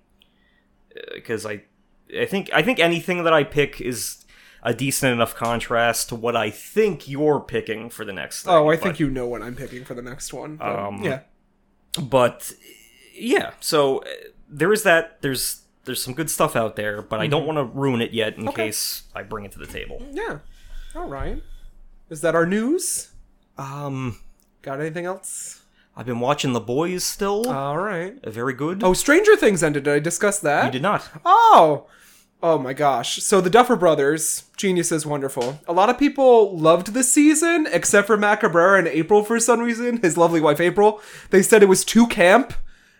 [1.13, 1.63] because I,
[2.17, 4.23] I think I think anything that I pick is
[4.61, 8.43] a decent enough contrast to what I think you're picking for the next.
[8.43, 10.55] Thing, Oh, I but- think you know what I'm picking for the next one.
[10.55, 11.19] but, Um, yeah.
[12.01, 12.51] but
[13.13, 14.05] yeah so uh,
[14.49, 17.63] there is that there's there's some good stuff out there but i don't want to
[17.63, 18.49] ruin it yet in Mm-hmm.
[18.49, 18.65] Okay.
[18.67, 20.39] case i bring it to the table Yeah.
[20.95, 21.41] All right.
[22.09, 23.11] Is that our news?
[23.57, 24.19] um
[24.61, 25.61] Got anything else?
[25.95, 28.15] i've been watching the boys still All right.
[28.25, 29.83] Very good Oh, Stranger Things ended.
[29.83, 30.65] Did I discuss that?
[30.65, 31.87] you did not Oh.
[32.45, 33.23] Oh my gosh.
[33.23, 35.61] So the Duffer Brothers, geniuses, wonderful.
[35.65, 39.61] A lot of people loved this season, except for Matt Cabrera and April for some
[39.61, 40.99] reason, his lovely wife April.
[41.29, 42.53] They said it was too camp,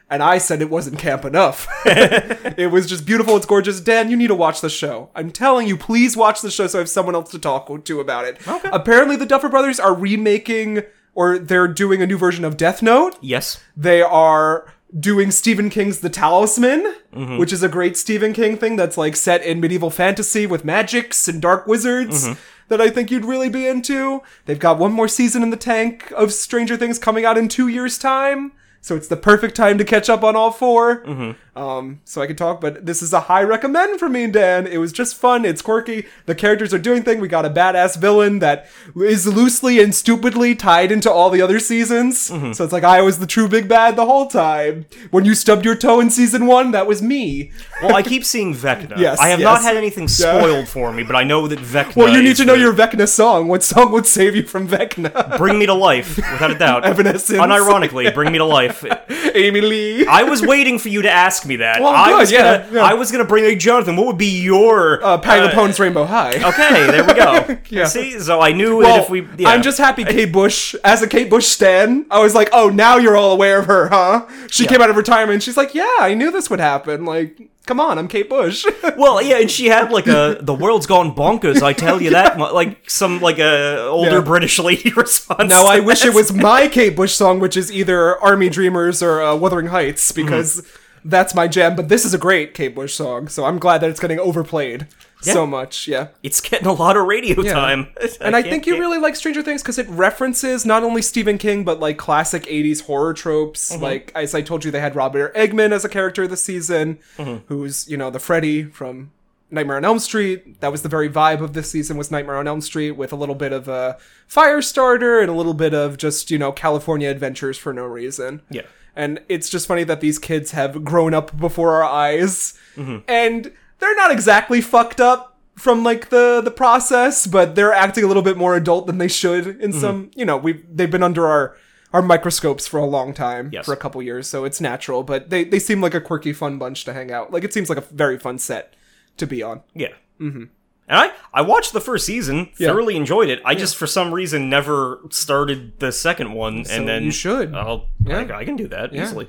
[0.10, 1.68] and I said it wasn't camp enough.
[1.86, 3.80] it was just beautiful, it's gorgeous.
[3.80, 5.10] Dan, you need to watch the show.
[5.16, 8.00] I'm telling you, please watch the show so I have someone else to talk to
[8.00, 8.46] about it.
[8.48, 8.70] Okay.
[8.72, 10.84] Apparently the Duffer Brothers are remaking
[11.16, 13.18] or they're doing a new version of Death Note.
[13.22, 17.38] yes They are doing Stephen King's The Talisman, Mm-hmm.
[17.38, 21.28] which is a great Stephen King thing that's like set in medieval fantasy with magics
[21.28, 22.40] and dark wizards Mm-hmm.
[22.70, 24.22] that I think you'd really be into.
[24.46, 27.68] They've got one more season in the tank of Stranger Things coming out in two
[27.68, 28.52] years' time.
[28.84, 31.32] So it's the perfect time to catch up on all 4 Mm-hmm.
[31.56, 34.66] Um, so I could talk, but this is a high recommend for me and Dan.
[34.66, 35.46] It was just fun.
[35.46, 36.08] It's quirky.
[36.26, 37.20] The characters are doing thing.
[37.22, 38.66] We got a badass villain that
[38.96, 42.32] is loosely and stupidly tied into all the other seasons.
[42.32, 42.54] Mm-hmm.
[42.54, 44.88] So it's like I was the true big bad the whole time.
[45.12, 47.52] When you stubbed your toe in season one, that was me.
[47.84, 50.40] well i keep seeing vecna Yes, i have not had anything Yeah.
[50.40, 52.74] spoiled for me but i know that vecna Well, you need to know the- your
[52.74, 53.48] Vecna song.
[53.48, 55.38] What song would save you from Vecna?
[55.38, 57.40] bring me to life without a doubt Evanescence.
[57.40, 58.73] unironically bring me to life
[59.36, 60.06] Amy Lee.
[60.08, 61.82] I was waiting for you to ask me that.
[61.82, 62.84] Well, I good, was yeah, gonna, yeah.
[62.84, 63.58] I was gonna bring.
[63.60, 66.32] Jonathan, what would be your Uh, Patty uh, LuPone's Rainbow High.
[66.54, 67.58] Okay, there we go.
[67.70, 67.86] Yeah.
[67.86, 69.50] See, so I knew Well, if we, yeah.
[69.50, 72.98] I'm just happy Kate Bush, as a Kate Bush stan, I was like, oh, now
[72.98, 74.28] you're all aware of her, huh?
[74.50, 75.42] She came out of retirement.
[75.42, 77.06] She's like, yeah, I knew this would happen.
[77.06, 78.66] Like, come on, I'm Kate Bush.
[78.98, 81.62] well, yeah, and she had like a the world's gone bonkers.
[81.62, 84.22] I tell you that, like some like a older Yeah.
[84.22, 85.50] British lady response.
[85.50, 89.22] now, I wish it was my Kate Bush song, which is either Army Dreamers or
[89.22, 90.66] uh, Wuthering Heights, because
[91.06, 91.76] that's my jam.
[91.76, 94.88] But this is a great Kate Bush song, so I'm glad that it's getting overplayed
[95.26, 95.88] so much.
[95.88, 96.08] Yeah.
[96.24, 97.88] It's getting a lot of radio time,
[98.22, 101.38] And I think you get- really like Stranger Things because it references not only Stephen
[101.38, 103.72] King but like classic '80s horror tropes.
[103.72, 103.84] Mm-hmm.
[103.84, 107.46] Like as I told you, they had Robert Englund as a character this season, Mm-hmm.
[107.48, 109.12] who's you know the Freddy from
[109.52, 110.60] Nightmare on Elm Street.
[110.62, 113.16] That was the very vibe of this season was Nightmare on Elm Street with a
[113.16, 113.98] little bit of a
[114.30, 118.42] Firestarter and a little bit of just you know California adventures for no reason.
[118.50, 118.64] Yeah.
[118.96, 122.54] And it's just funny that these kids have grown up before our eyes.
[122.76, 122.98] Mm-hmm.
[123.08, 123.52] And
[123.84, 128.24] they're not exactly fucked up from like the the process, but they're acting a little
[128.24, 129.62] bit more adult than they should Mm-hmm.
[129.62, 131.56] in some, you know, we they've been under our
[131.92, 133.66] our microscopes for a long time, Yes.
[133.66, 136.58] for a couple years, so it's natural, but they they seem like a quirky fun
[136.58, 137.32] bunch to hang out.
[137.32, 138.74] Like it seems like a very fun set
[139.18, 139.62] to be on.
[139.76, 139.94] Yeah.
[140.20, 140.50] And
[140.90, 142.70] I, I watched the first season, Yeah.
[142.70, 143.42] thoroughly enjoyed it.
[143.46, 147.54] I just, for some reason, never started the second one, So and then you should.
[147.56, 148.20] I'll, Yeah.
[148.20, 149.04] I, I can do that Yeah.
[149.04, 149.28] easily.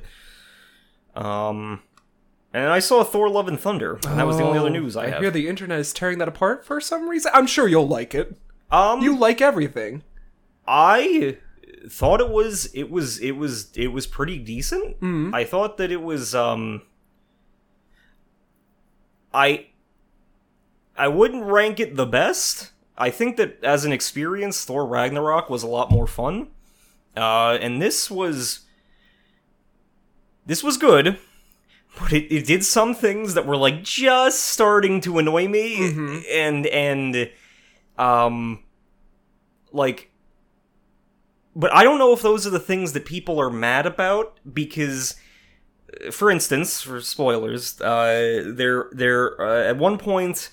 [1.14, 1.80] Um,
[2.54, 4.96] and I saw Thor: Love and Thunder, and that was the only other Oh, news
[4.96, 5.20] I, have.
[5.20, 7.30] hear the internet is tearing that apart for some reason.
[7.34, 8.36] I'm sure you'll like it.
[8.70, 10.02] um, You like everything.
[10.66, 11.36] I
[11.88, 14.96] thought it was it was it was it was pretty decent.
[15.00, 15.34] Mm-hmm.
[15.34, 16.80] I thought that it was um
[19.32, 19.66] I
[20.96, 22.70] I wouldn't rank it the best.
[22.96, 26.48] I think that as an experience, Thor Ragnarok was a lot more fun.
[27.16, 28.60] Uh and this was
[30.46, 31.18] this was good.
[31.98, 36.18] But it, it did some things that were like just starting to annoy me Mm-hmm.
[36.32, 37.30] and and
[37.98, 38.62] um
[39.72, 40.10] like
[41.56, 45.14] but I don't know if those are the things that people are mad about because
[46.10, 50.50] for instance, for spoilers, uh they're they're uh, at one point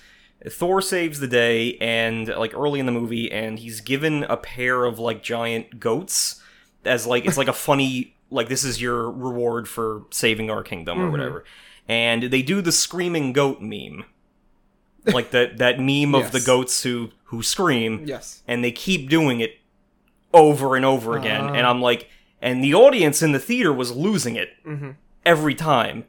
[0.48, 4.86] Thor saves the day and like early in the movie and he's given a pair
[4.86, 6.42] of like giant goats
[6.86, 11.00] as like it's like a funny like this is your reward for saving our kingdom
[11.00, 11.44] or whatever.
[11.88, 14.06] And they do the screaming goat meme.
[15.06, 18.42] Like that that meme of the goats who who scream Yes.
[18.48, 19.58] and they keep doing it
[20.34, 21.54] over and over again Ah.
[21.54, 22.08] and i'm like
[22.42, 24.96] and the audience in the theater was losing it Mhm.
[25.26, 26.06] every time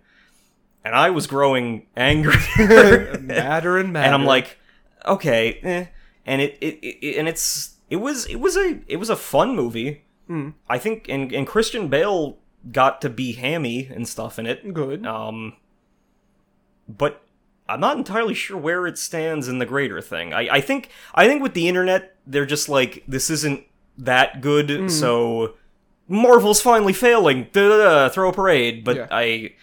[0.85, 4.05] and i was growing angry madder and madder.
[4.07, 4.59] and i'm like
[5.07, 5.87] okay eh.
[6.27, 9.57] and it, it, it and it's it was it was a it was a fun
[9.57, 10.55] movie Mm.
[10.69, 12.39] i think and, and christian bale
[12.71, 15.05] got to be hammy and stuff in it good.
[15.07, 15.55] um,
[16.89, 17.23] but
[17.69, 20.35] I'm not entirely sure where it stands in the greater thing.
[20.35, 23.65] I, I think I think with the internet, they're just like this isn't
[23.99, 24.89] that good, Hmm.
[24.89, 25.55] so
[26.09, 27.47] Marvel's finally failing.
[27.53, 28.85] Da, throw a parade.
[28.85, 29.07] But Yeah.
[29.11, 29.55] I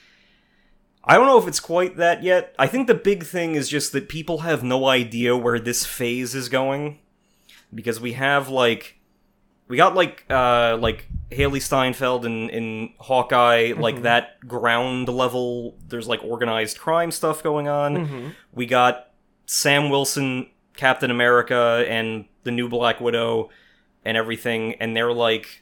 [1.03, 2.55] I don't know if it's quite that yet.
[2.57, 6.33] I think the big thing is just that people have no idea where this phase
[6.33, 6.99] is going
[7.73, 8.98] because we have like
[9.69, 16.07] we got like uh like Hailee Steinfeld in in Hawkeye like that ground level there's
[16.07, 17.95] like organized crime stuff going on.
[18.07, 18.35] Mhm.
[18.51, 19.11] We got
[19.45, 23.49] Sam Wilson Captain America and the new Black Widow
[24.03, 25.61] and everything and they're like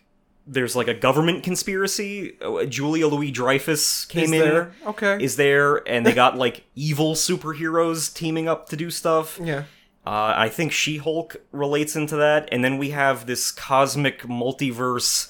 [0.50, 2.38] there's like a government conspiracy.
[2.42, 4.72] Uh, Julia Louis Dreyfus came Is in there?
[4.86, 5.18] Okay.
[5.22, 9.38] is there and they got like evil superheroes teaming up to do stuff.
[9.44, 9.64] yeah.
[10.08, 15.30] Uh, I think She Hulk relates into that, and then we have this cosmic multiverse.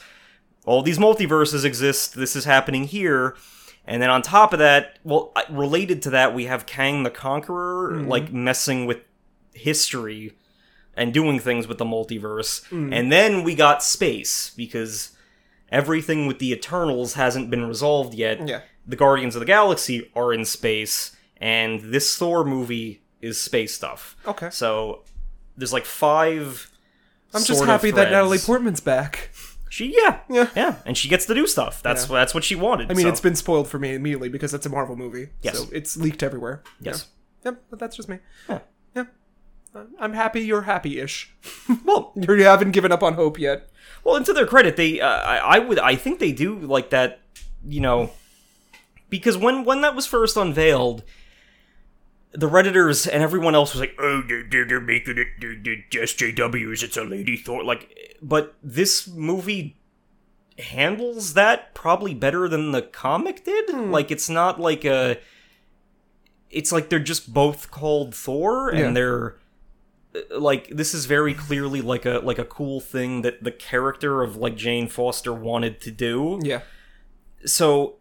[0.67, 2.13] All these multiverses exist.
[2.13, 3.35] This is happening here,
[3.85, 8.03] and then on top of that, well, related to that, we have Kang the Conqueror,
[8.03, 8.99] like messing with
[9.51, 10.33] history
[10.93, 15.17] and doing things with the multiverse, and then we got space because
[15.71, 18.47] everything with the Eternals hasn't been resolved yet.
[18.47, 18.61] Yeah.
[18.85, 24.15] The Guardians of the Galaxy are in space, and this Thor movie is space stuff.
[24.27, 24.49] Okay.
[24.51, 25.03] So
[25.57, 26.69] there's like five.
[27.33, 28.37] I'm just happy that Natalie.
[28.39, 29.31] Portman's back.
[29.69, 30.49] She yeah Yeah.
[30.55, 31.83] yeah, and she gets to do stuff.
[31.83, 32.15] That's Yeah.
[32.15, 32.89] that's what she wanted.
[32.89, 35.29] I mean, so- it's been spoiled for me immediately because it's a Marvel movie.
[35.41, 35.57] Yes.
[35.59, 36.63] So it's leaked everywhere.
[36.79, 37.05] yes.
[37.43, 37.51] Yeah.
[37.51, 38.19] Yep, but that's just me.
[38.49, 38.59] Yeah.
[38.95, 39.03] Yeah.
[39.75, 41.31] Uh, I'm happy you're happy-ish.
[41.83, 43.69] Well, you haven't given up on hope yet.
[44.03, 46.89] well, and to their credit, they uh, I, I would I think they do like
[46.91, 47.19] that.
[47.67, 48.11] You know,
[49.09, 51.03] because when when that was first unveiled.
[52.33, 56.03] The redditors and everyone else was like, "Oh, they're, they're, they're making it they're, they're
[56.05, 56.83] SJWs.
[56.83, 59.77] It's a lady Thor." Like, but this movie
[60.59, 63.69] handles that probably better than the comic did.
[63.73, 65.17] Like it's not like a
[66.49, 68.91] it's like they're just both called Thor and Yeah.
[68.91, 69.37] they're
[70.15, 74.21] uh, like this is very clearly like a like a cool thing that the character
[74.23, 76.39] of like Jane Foster wanted to do.
[76.43, 76.61] Yeah.
[77.45, 77.96] So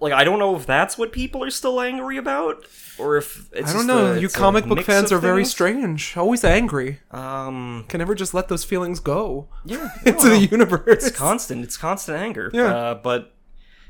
[0.00, 2.64] like I don't know if that's what people are still angry about
[2.98, 4.12] or if it's I don't know.
[4.14, 6.16] a- you comic book fans are very strange.
[6.16, 7.00] Always angry.
[7.10, 11.04] Um Can never just let those feelings go yeah, into the universe.
[11.06, 11.62] it's constant.
[11.64, 12.50] It's constant anger.
[12.52, 12.74] Yeah.
[12.74, 13.34] Uh, but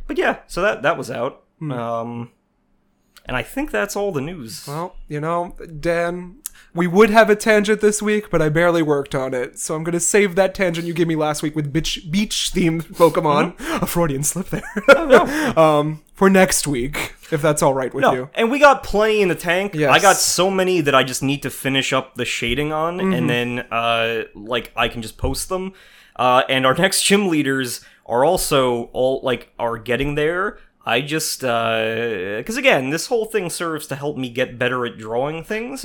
[0.06, 1.44] but yeah, so that that was out.
[1.58, 1.72] Hmm.
[1.72, 2.30] Um
[3.26, 4.66] and I think that's all the news.
[4.66, 6.38] Well, you know, Dan,
[6.74, 9.58] we would have a tangent this week, but I barely worked on it.
[9.58, 12.52] So I'm going to save that tangent you gave me last week with beach beach
[12.54, 13.56] themed Pokemon.
[13.56, 13.84] Mm-hmm.
[13.84, 14.62] A Freudian slip there.
[14.88, 15.24] no.
[15.56, 18.30] um, for next week, if that's all right with No, you.
[18.34, 19.74] and we got plenty in the tank.
[19.74, 19.90] Yes.
[19.90, 23.12] I got so many that I just need to finish up the shading on, Mm-hmm.
[23.14, 25.72] and then uh, like I can just post them.
[26.16, 30.58] Uh, and our next gym leaders are also all like are getting there.
[30.96, 35.44] I just because again, this whole thing serves to help me get better at drawing
[35.44, 35.84] things,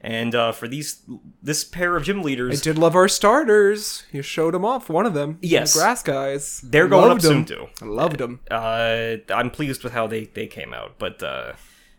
[0.00, 1.02] and uh, for these
[1.42, 2.50] this pair of gym Mm-hmm.
[2.52, 4.04] I did love our starters.
[4.12, 5.38] You showed them off, one of them.
[5.40, 5.72] Yes.
[5.74, 6.60] The grass guys.
[6.62, 7.44] they're going Loved up soon 'em.
[7.44, 7.66] too.
[7.80, 8.40] I loved them.
[8.50, 10.98] uh, I'm pleased with how they, they came out.
[10.98, 11.52] But uh,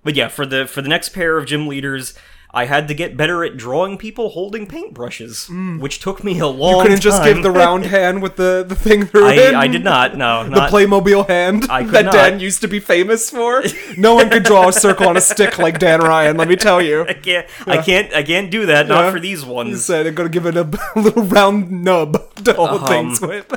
[0.03, 2.13] but yeah, for the for the next pair of gym leaders,
[2.55, 6.73] I had to get better at drawing people holding paintbrushes, which took me a long.
[6.73, 6.77] Mm.
[6.77, 9.55] You couldn't just give the round hand with the, the thing through it.
[9.55, 10.15] I, I did not.
[10.15, 10.67] No, The.
[10.73, 12.13] Playmobil hand that not.
[12.13, 13.63] Dan used to be famous for.
[13.97, 16.37] No one could draw a circle on a stick like Dan Ryan.
[16.37, 17.05] Let me tell you.
[17.07, 17.47] I can't.
[17.67, 18.13] I can't.
[18.13, 18.87] I can't do that.
[18.87, 18.93] Yeah.
[19.01, 19.83] Not for these He ones.
[19.85, 20.63] said I'm gonna give it a
[20.95, 22.13] little round nub
[22.43, 23.47] to hold Um, things with.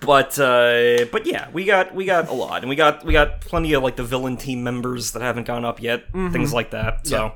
[0.00, 3.40] But uh, but yeah, we got we got a lot, and we got we got
[3.40, 6.32] plenty of like the villain team members that haven't gone up yet, Mm-hmm.
[6.32, 7.06] things like that.
[7.06, 7.30] So yeah,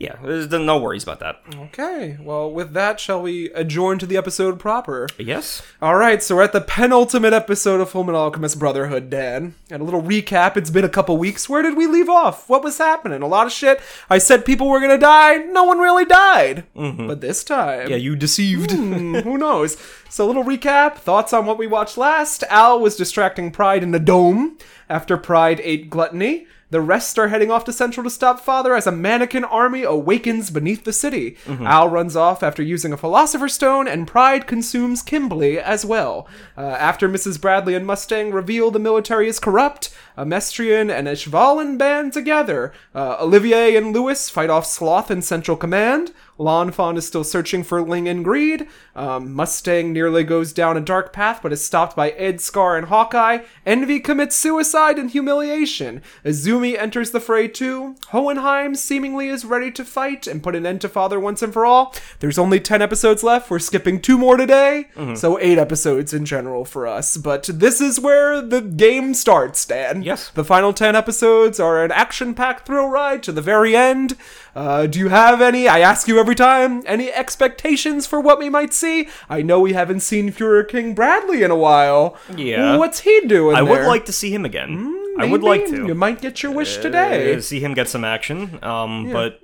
[0.00, 1.42] there's no worries about that.
[1.66, 5.06] Okay, well, with that, shall we adjourn to the episode proper?
[5.18, 5.62] Yes.
[5.82, 9.54] All right, so we're at the penultimate episode of Fullmetal Alchemist Brotherhood, Dan.
[9.70, 10.56] And a little recap.
[10.56, 11.48] It's been a couple weeks.
[11.48, 12.48] Where did we leave off?
[12.48, 13.20] What was happening?
[13.22, 13.80] A lot of shit.
[14.08, 15.36] I said people were gonna die.
[15.36, 16.64] No one really died.
[16.74, 17.90] But this time, Mm-hmm.
[17.90, 18.72] Yeah, you deceived.
[18.72, 19.76] Hmm, who knows?
[20.08, 20.96] So, a little recap.
[20.96, 22.42] Thoughts on what we watched last.
[22.50, 24.56] Al was distracting Pride in the dome
[24.88, 26.46] after Pride ate Gluttony.
[26.70, 30.50] The rest are heading off to Central to stop Father as a mannequin army awakens
[30.50, 31.36] beneath the city.
[31.66, 36.28] Al runs off after using a Philosopher's Stone, and Pride consumes Kimblee as well.
[36.56, 37.40] Uh, after Mrs.
[37.40, 42.72] Bradley and Mustang reveal the military is corrupt, Amestrian and Ishvalan band together.
[42.94, 46.12] Uh, Olivier and Lewis fight off Sloth in Central Command.
[46.40, 48.66] Lan Fan is still searching for Ling and Greed.
[48.96, 52.86] Um, Mustang nearly goes down a dark path, but is stopped by Ed, Scar, and
[52.86, 53.40] Hawkeye.
[53.66, 56.00] Envy commits suicide and humiliation.
[56.24, 57.94] Izumi enters the fray too.
[58.08, 61.66] Hohenheim seemingly is ready to fight and put an end to Father once and for
[61.66, 61.94] all.
[62.20, 63.50] There's only 10 episodes left.
[63.50, 67.18] We're skipping two more today, so 8 episodes in general for us.
[67.18, 70.02] But this is where the game starts, Dan.
[70.02, 70.30] Yes.
[70.30, 74.16] The final 10 episodes are an action packed thrill ride to the very end.
[74.54, 78.48] Uh, do you have any, I ask you every time, any expectations for what we
[78.50, 79.08] might see?
[79.28, 82.16] I know we haven't seen Fuhrer King Bradley in a while.
[82.34, 82.76] Yeah.
[82.76, 84.96] What's he doing I would like to see him again.
[85.18, 85.86] I would like to.
[85.86, 87.34] You might get your wish today.
[87.34, 88.58] uh, see him get some action.
[88.62, 89.40] Um, but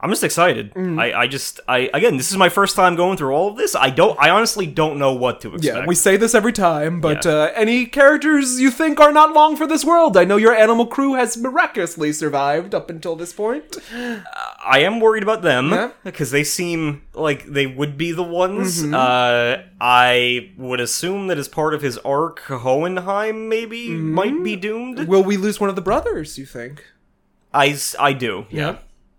[0.00, 0.72] I'm just excited.
[0.76, 3.74] I, I just I again, this is my first time going through all of this.
[3.74, 5.76] I don't I honestly don't know what to expect.
[5.76, 7.32] Yeah, we say this every time, but Yeah.
[7.32, 10.16] uh, any characters you think are not long for this world?
[10.16, 13.76] I know your animal crew has miraculously survived up until this point.
[14.64, 15.90] I am worried about them Yeah.
[16.04, 18.84] because they seem like they would be the ones.
[18.84, 18.94] Mm-hmm.
[18.94, 24.12] Uh, I would assume that as part of his arc, Hohenheim maybe Mm-hmm.
[24.12, 25.08] might be doomed.
[25.08, 26.84] Will we lose one of the brothers, you think?
[27.52, 28.46] I I do.
[28.50, 28.76] Yeah.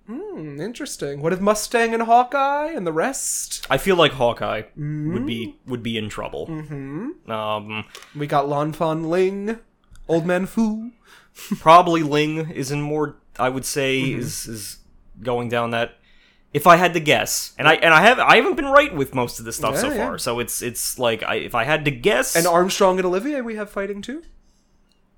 [0.09, 1.21] Hmm, interesting.
[1.21, 3.67] What if Mustang and Hawkeye and the rest?
[3.69, 5.13] I feel like Hawkeye Mm-hmm.
[5.13, 6.47] would be would be in trouble.
[6.47, 7.29] Mm-hmm.
[7.31, 9.59] Um, We got Lan Fan Ling,
[10.07, 10.91] Old Man Fu.
[11.59, 13.17] probably Ling is in more.
[13.37, 14.19] I would say Mm-hmm.
[14.19, 14.77] is is
[15.21, 15.95] going down that.
[16.51, 19.13] If I had to guess, and I and I have I haven't been right with
[19.13, 19.97] most of this stuff Yeah, so yeah.
[20.07, 23.41] far, so it's it's like I, if I had to guess, And Armstrong and Olivier
[23.41, 24.23] we have fighting too.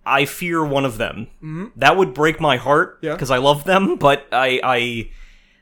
[0.05, 1.27] I fear one of them.
[1.75, 3.05] That would break my heart Mm-hmm.
[3.05, 3.13] Yeah.
[3.13, 5.09] because I love them, but I I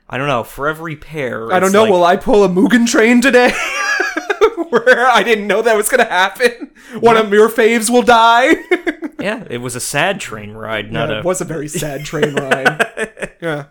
[0.09, 0.43] I don't know.
[0.43, 1.83] For every pair, I don't know.
[1.83, 3.51] like- Will I pull a Mugen train today?
[4.69, 6.71] Where I didn't know that was gonna happen.
[6.99, 8.53] One of your faves will die.
[9.19, 12.35] yeah, it was a sad train ride, not it a, was a very sad train
[12.35, 13.33] ride.
[13.41, 13.65] yeah.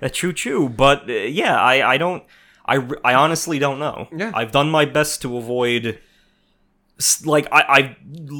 [0.00, 0.68] a choo choo.
[0.68, 2.22] But uh, yeah, I I don't.
[2.64, 4.08] I, I honestly don't know.
[4.14, 4.30] Yeah.
[4.34, 5.98] I've done my best to avoid.
[7.24, 7.96] Like I,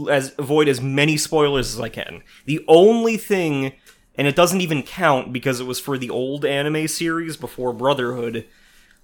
[0.09, 2.23] I as avoid as many spoilers as I can.
[2.47, 3.73] The only thing,
[4.17, 8.47] and it doesn't even count because it was for the old anime series before Brotherhood.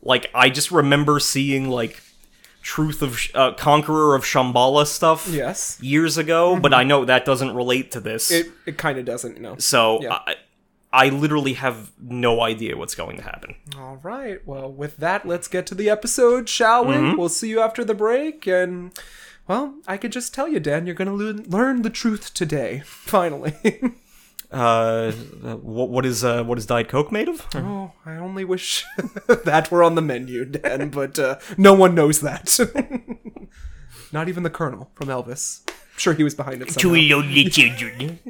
[0.02, 2.02] Like I just remember seeing like
[2.62, 5.78] Truth of Sh- uh, Conqueror of Shamballa stuff Yes.
[5.80, 8.30] years ago, but I know that doesn't relate to this.
[8.30, 9.56] It it kind of doesn't, you know.
[9.58, 10.18] so Yeah.
[10.26, 10.34] I,
[10.92, 13.56] I literally have no idea what's going to happen.
[13.78, 14.44] All right.
[14.46, 16.94] Well, with that, let's get to the episode, shall we?
[16.94, 17.18] Mm-hmm.
[17.18, 18.46] We'll see you after the break.
[18.46, 18.92] And,
[19.46, 22.82] well, I could just tell you, Dan, you're going to learn, learn the truth today.
[22.86, 23.54] Finally.
[24.50, 27.44] Uh, what what is uh what is Diet Coke made of?
[27.56, 28.84] oh, I only wish
[29.26, 32.56] that were on the menu, Dan, but uh, no one knows that.
[34.12, 35.62] Not even the Colonel from Elvis.
[35.68, 37.16] I'm sure he was behind it somehow.
[37.16, 38.20] lonely children.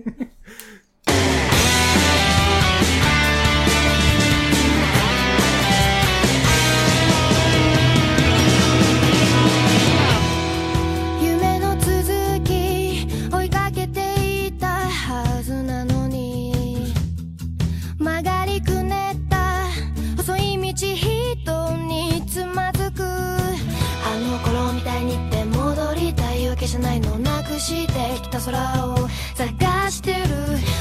[28.44, 30.18] 空を探してる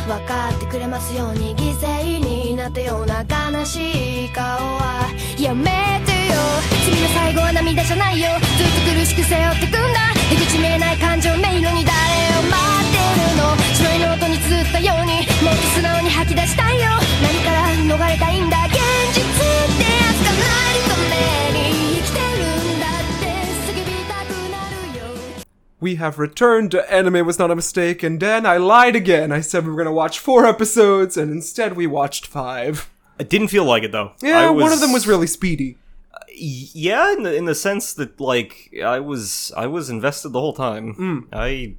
[0.05, 5.07] 分かってくれますように犠牲になったような悲しい顔は
[5.39, 5.71] やめ
[6.03, 6.35] てよ
[6.83, 11.95] 罪の最後は涙じゃないよずっと苦しく背負ってくんだ出口見えない感情迷路に誰
[12.35, 12.99] を待って
[13.31, 16.91] るの白いノートに綴ったようにもっと素直に吐き出したいよ
[17.23, 18.75] 何から逃れたいんだ現
[19.15, 19.31] 実っ
[19.79, 20.12] て
[25.83, 26.71] We have returned.
[26.71, 29.33] To anime was not a mistake, and Dan, I lied again.
[29.33, 32.89] I said we were going to watch four episodes, and instead we watched five.
[33.19, 34.13] I didn't feel like it though.
[34.21, 35.77] Yeah, I one of them was really speedy.
[36.33, 40.53] yeah, in the in the sense that like I was I was invested the whole
[40.53, 40.93] time.
[40.93, 41.19] Hmm.
[41.33, 41.75] I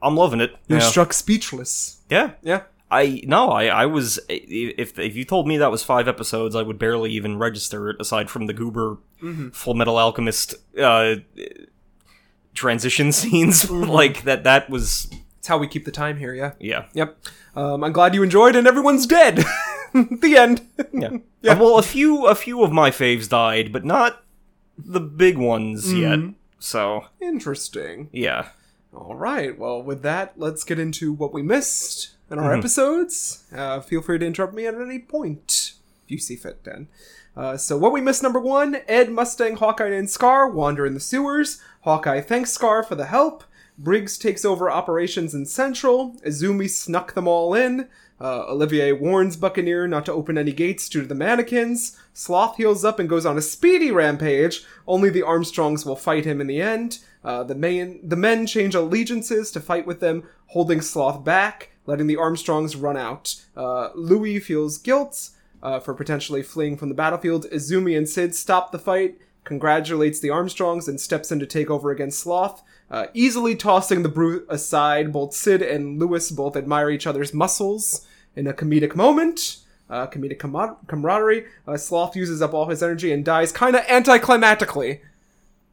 [0.00, 0.54] I'm loving it.
[0.68, 0.84] You're yeah.
[0.88, 2.00] struck speechless.
[2.08, 2.32] yeah.
[2.42, 2.62] Yeah.
[2.92, 6.62] I no, I I was if if you told me that was five episodes, I
[6.62, 7.96] would barely even register it.
[7.98, 9.50] Aside from the goober Mm-hmm.
[9.50, 11.14] Full Metal Alchemist uh,
[12.54, 13.90] transition scenes, Mm-hmm.
[13.90, 14.44] like that.
[14.44, 16.52] That was It's how we keep the time here, yeah.
[16.60, 17.18] yeah, Yep.
[17.54, 19.36] Um, I'm glad you enjoyed, and everyone's dead.
[19.94, 20.66] the end.
[20.92, 21.10] yeah.
[21.44, 21.58] Yeah.
[21.58, 24.22] Well, a few a few of my faves died, but not
[24.78, 26.00] the big ones Mm-hmm.
[26.26, 26.34] yet.
[26.60, 28.08] So Interesting.
[28.12, 28.50] yeah,
[28.94, 29.58] All right.
[29.58, 33.42] Well, with that, let's get into what we missed in our episodes.
[33.52, 35.72] Uh, feel free to interrupt me at any point
[36.04, 36.86] if you see fit, then
[37.36, 41.00] Uh, so, what we missed number one Ed, Mustang, Hawkeye, and Scar wander in the
[41.00, 41.60] sewers.
[41.82, 43.44] Hawkeye thanks Scar for the help.
[43.78, 46.14] Briggs takes over operations in Central.
[46.26, 47.88] Izumi snuck them all in.
[48.20, 51.98] Uh, Olivier warns Buccaneer not to open any gates due to the mannequins.
[52.12, 54.64] Sloth heals up and goes on a speedy rampage.
[54.86, 57.00] Only the Armstrongs will fight him in the end.
[57.24, 57.54] Uh, the,
[58.04, 62.96] the men change allegiances to fight with them, holding Sloth back, letting the Armstrongs run
[62.96, 63.42] out.
[63.56, 65.30] Uh, Louis feels guilt
[65.60, 67.46] uh, for potentially fleeing from the battlefield.
[67.50, 71.90] Izumi and Sig stop the fight, congratulates the Armstrongs, and steps in to take over
[71.90, 72.62] against Sloth.
[72.90, 78.06] Uh, easily tossing the brute aside, both Sig and Lewis both admire each other's muscles
[78.36, 79.58] in a comedic moment.
[79.90, 81.44] Uh, comedic camar- camaraderie.
[81.66, 85.00] Uh, Sloth uses up all his energy and dies kind of anticlimactically.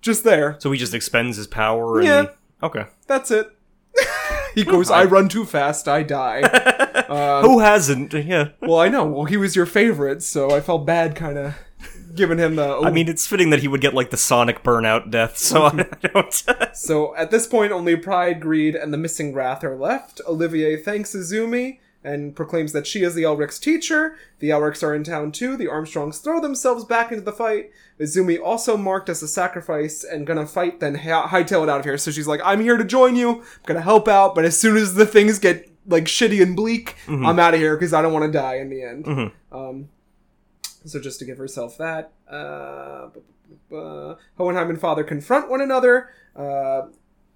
[0.01, 0.55] Just there.
[0.59, 1.99] so he just expends his power.
[1.99, 2.25] And, Yeah.
[2.63, 2.85] Okay.
[3.07, 3.49] That's it.
[4.55, 6.41] he goes, I run too fast, I die.
[7.41, 8.13] Who hasn't?
[8.13, 8.49] Yeah.
[8.61, 9.05] well, I know.
[9.05, 11.55] Well, he was your favorite, so I felt bad kind of
[12.15, 12.75] giving him the.
[12.75, 12.83] Oh.
[12.83, 15.37] I mean, it's fitting that he would get like the Sonic burnout death.
[15.37, 15.69] So I
[16.13, 16.43] don't.
[16.73, 20.21] So at this point, only Pride, Greed, and the missing Wrath are left.
[20.27, 24.15] Olivier thanks Izumi and proclaims that she is the Elric's teacher.
[24.39, 25.57] The Elrics are in town too.
[25.57, 27.71] The Armstrongs throw themselves back into the fight.
[27.99, 31.85] Izumi also marked as a sacrifice and gonna fight, then hi- hightail it out of
[31.85, 31.97] here.
[31.97, 33.39] So she's like, I'm here to join you.
[33.41, 36.95] I'm gonna help out, but as soon as the things get like shitty and bleak,
[37.07, 39.31] I'm out of here because I don't want to die in the end.
[39.51, 39.89] Um,
[40.89, 43.09] so just to give herself that, uh,
[44.37, 46.09] Hohenheim and Father confront one another.
[46.35, 46.87] Uh,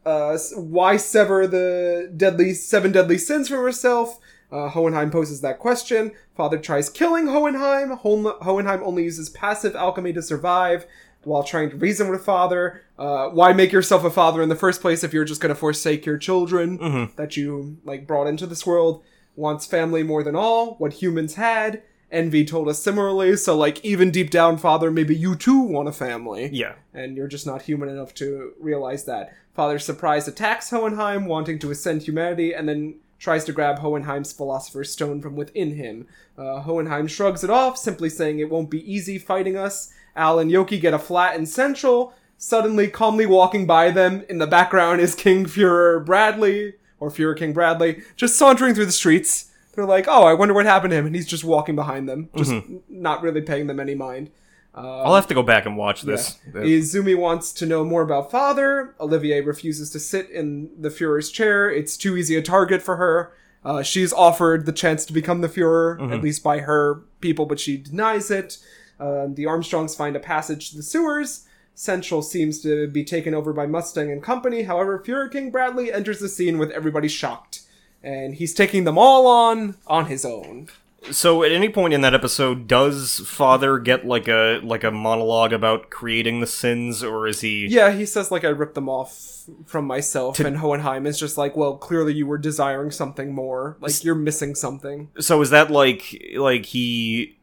[0.05, 4.19] uh, why sever the deadly seven deadly sins from herself?
[4.51, 6.11] Uh, Hohenheim poses that question.
[6.35, 7.91] Father tries killing Hohenheim.
[7.97, 10.85] Ho- Hohenheim only uses passive alchemy to survive
[11.23, 12.81] while trying to reason with Father.
[12.99, 15.59] Uh, why make yourself a father in the first place if you're just going to
[15.59, 19.03] forsake your children that you like brought into this world?
[19.35, 20.75] Wants family more than all.
[20.75, 21.81] What humans had.
[22.13, 23.35] Envy told us similarly.
[23.35, 26.75] So like even deep down, Father, maybe you too want a family yeah.
[26.93, 29.33] and you're just not human enough to realize that.
[29.53, 34.91] Father surprise attacks Hohenheim, wanting to ascend humanity, and then tries to grab Hohenheim's Philosopher's
[34.91, 36.07] Stone from within him.
[36.37, 39.93] Uh, Hohenheim shrugs it off, simply saying it won't be easy fighting us.
[40.15, 42.13] Al and Yoki get a flat in Central.
[42.37, 47.53] Suddenly, calmly walking by them, in the background is King Fuhrer Bradley, or Fuhrer King
[47.53, 49.51] Bradley, just sauntering through the streets.
[49.73, 52.29] They're like, oh, I wonder what happened to him, and he's just walking behind them,
[52.35, 54.29] just n- not really paying them any mind.
[54.75, 56.37] I'll have to go back and watch this.
[56.55, 58.95] Uh, Izumi wants to know more about father.
[58.99, 61.69] Olivier refuses to sit in the Fuhrer's chair.
[61.71, 63.33] It's too easy a target for her.
[63.63, 67.59] Uh, she's offered the chance to become the Fuhrer, at least by her people, but
[67.59, 68.57] she denies it.
[68.99, 71.47] Uh, the Armstrongs find a passage to the sewers.
[71.75, 74.63] Central seems to be taken over by Mustang and company.
[74.63, 77.61] However, Fuhrer King Bradley enters the scene with everybody shocked.
[78.03, 80.67] And he's taking them all on on his own.
[81.11, 85.51] So, at any point in that episode, does Father get like a like a monologue
[85.51, 87.67] about creating the sins, or is he?
[87.67, 91.57] Yeah, he says like I ripped them off from myself, and Hohenheim is just like,
[91.57, 93.75] well, clearly you were desiring something more.
[93.81, 95.09] Like you're missing something.
[95.19, 96.03] So is that like
[96.37, 96.79] like he,
[97.15, 97.37] he-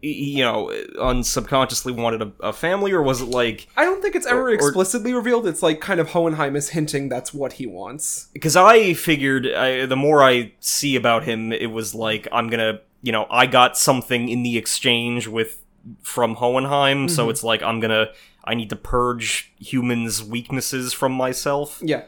[0.00, 3.66] you know, unsubconsciously wanted a, a family, or was it like?
[3.76, 5.46] I don't think it's ever Or- or- explicitly revealed.
[5.46, 8.28] It's like kind of Hohenheim is hinting that's what he wants.
[8.32, 12.80] Because I figured I, the more I see about him, it was like I'm gonna,
[13.02, 15.62] you know, I got something in the exchange with
[16.02, 18.08] from Hohenheim, so it's like I'm gonna.
[18.44, 22.04] I need to purge humans' weaknesses from myself, Yeah,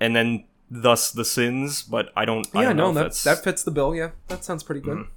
[0.00, 1.82] and then thus the sins.
[1.82, 2.46] But I don't.
[2.54, 3.94] I yeah, don't know no, that that's that fits the bill.
[3.94, 4.98] Yeah, that sounds pretty good.
[4.98, 5.10] Mm-hmm.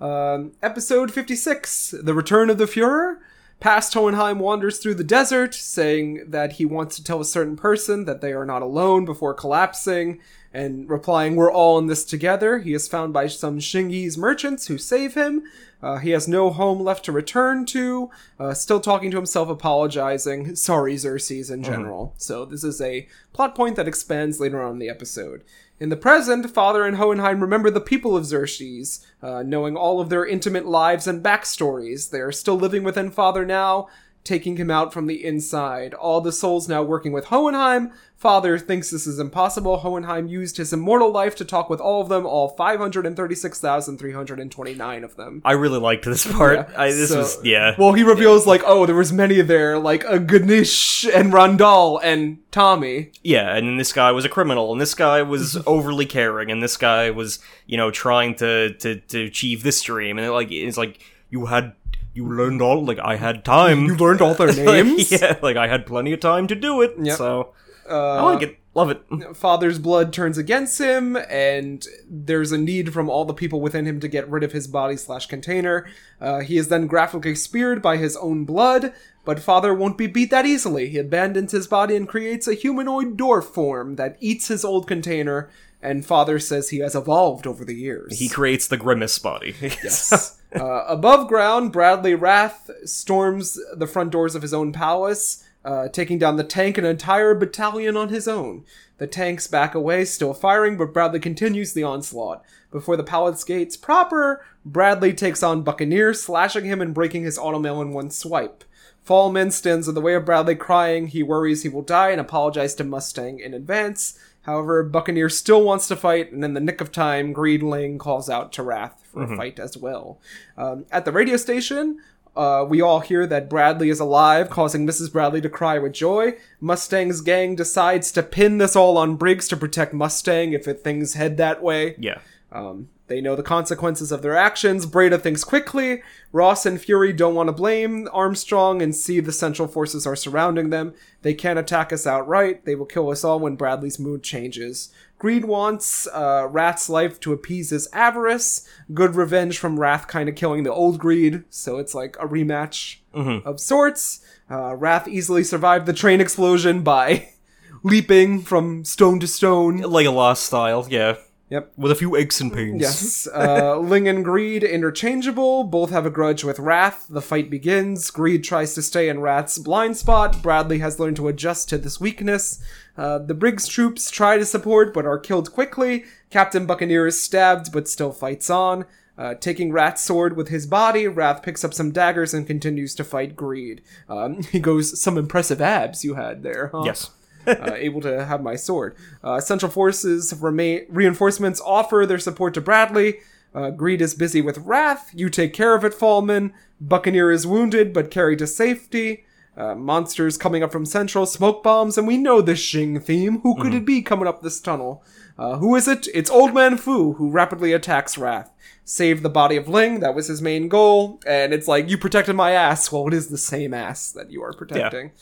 [0.00, 3.18] Um, episode fifty six: The Return of the Fuhrer.
[3.60, 8.04] Past Hohenheim wanders through the desert, saying that he wants to tell a certain person
[8.04, 10.20] that they are not alone before collapsing,
[10.52, 12.58] and replying, We're all in this together.
[12.58, 15.44] He is found by some Xingese merchants who save him.
[15.82, 18.10] Uh, he has no home left to return to.
[18.38, 20.56] Uh, still talking to himself, apologizing.
[20.56, 22.14] Sorry, Xerxes in general.
[22.16, 25.42] So, this is a plot point that expands later on in the episode.
[25.80, 30.08] In the present, Father and Hohenheim remember the people of Xerxes, uh, knowing all of
[30.08, 32.10] their intimate lives and backstories.
[32.10, 33.88] They are still living within Father now,
[34.24, 35.92] taking him out from the inside.
[35.94, 37.92] All the souls now working with Hohenheim.
[38.16, 39.76] Father thinks this is impossible.
[39.78, 45.42] Hohenheim used his immortal life to talk with all of them, all 536,329 of them.
[45.44, 46.70] I really liked this part.
[46.74, 47.74] I, this so- was yeah.
[47.76, 52.38] Well, he reveals like, oh, there was many there, like a Ganesh and Randall and
[52.50, 53.12] Tommy.
[53.22, 56.78] Yeah, and this guy was a criminal, and this guy was overly caring, and this
[56.78, 60.78] guy was, you know, trying to to, to achieve this dream, and it, like it's
[60.78, 61.74] like you had
[62.14, 63.84] you learned all like I had time.
[63.86, 65.10] You learned all their names.
[65.10, 66.94] yeah, like I had plenty of time to do it.
[66.98, 67.16] Yep.
[67.18, 67.52] So
[67.88, 69.02] Uh, I like it, love it.
[69.36, 74.00] Father's blood turns against him, and there's a need from all the people within him
[74.00, 75.86] to get rid of his body slash container.
[76.20, 78.94] Uh, he is then graphically speared by his own blood,
[79.26, 80.88] but Father won't be beat that easily.
[80.88, 85.50] He abandons his body and creates a humanoid dwarf form that eats his old container,
[85.82, 88.18] and Father says he has evolved over the years.
[88.18, 89.54] He creates the grimace body.
[89.60, 90.38] Yes.
[90.54, 96.18] Uh, above ground, Bradley Wrath storms the front doors of his own palace, uh, taking
[96.18, 98.64] down the tank and an entire battalion on his own.
[98.98, 102.44] The tanks back away, still firing, but Bradley continues the onslaught.
[102.70, 107.82] Before the palace gates proper, Bradley takes on Buccaneer, slashing him and breaking his automail
[107.82, 108.62] in one swipe.
[109.06, 111.08] Falman stands in the way of Bradley, crying.
[111.08, 114.18] He worries he will die and apologizes to Mustang in advance.
[114.44, 118.52] However, Buccaneer still wants to fight, and in the nick of time, Greedling calls out
[118.52, 120.18] to Wrath for a fight as well.
[120.56, 121.98] Um, at the radio station,
[122.36, 125.12] uh, we all hear that Bradley is alive, causing Mrs.
[125.12, 126.34] Bradley to cry with joy.
[126.60, 131.14] Mustang's gang decides to pin this all on Briggs to protect Mustang if it, things
[131.14, 131.94] head that way.
[131.98, 132.18] yeah.
[132.52, 134.86] Um, they know the consequences of their actions.
[134.86, 136.02] Breda thinks quickly.
[136.32, 140.70] Ross and Fuery don't want to blame Armstrong and see the Central Forces are surrounding
[140.70, 140.94] them.
[141.22, 142.64] They can't attack us outright.
[142.64, 144.90] They will kill us all when Bradley's mood changes.
[145.18, 148.66] Greed wants uh, Wrath's life to appease his avarice.
[148.92, 152.96] Good revenge from Wrath kind of killing the old Greed, so it's like a rematch
[153.44, 154.20] of sorts.
[154.50, 157.28] Uh, Wrath easily survived the train explosion by
[157.82, 159.78] leaping from stone to stone.
[159.78, 161.16] Like a lost style, yeah.
[161.54, 161.72] Yep.
[161.76, 162.80] With a few aches and pains.
[162.80, 163.28] Yes.
[163.32, 165.62] Uh, Ling and Greed interchangeable.
[165.62, 167.06] Both have a grudge with Wrath.
[167.08, 168.10] The fight begins.
[168.10, 170.42] Greed tries to stay in Wrath's blind spot.
[170.42, 172.60] Bradley has learned to adjust to this weakness.
[172.98, 176.06] Uh, the Briggs troops try to support but are killed quickly.
[176.28, 178.84] Captain Buccaneer is stabbed but still fights on.
[179.16, 183.04] Uh, taking Wrath's sword with his body, Wrath picks up some daggers and continues to
[183.04, 183.80] fight Greed.
[184.08, 186.82] Um, he goes, Some impressive abs you had there, huh?
[186.84, 187.10] Yes.
[187.46, 188.96] Uh, able to have my sword.
[189.22, 193.20] Uh, Central Forces remain reinforcements offer their support to Bradley.
[193.54, 195.10] Uh, Greed is busy with Wrath.
[195.14, 196.52] You take care of it, Falman.
[196.80, 199.24] Buccaneer is wounded but carried to safety.
[199.56, 203.38] Uh, monsters coming up from Central, smoke bombs, and we know the Xing theme.
[203.42, 205.04] Who could it be coming up this tunnel?
[205.38, 206.08] Uh, who is it?
[206.12, 208.50] It's Old Man Fu, who rapidly attacks Wrath.
[208.84, 212.34] Save the body of Ling, that was his main goal, and it's like, you protected
[212.34, 212.90] my ass.
[212.90, 215.12] Well, it is the same ass that you are protecting.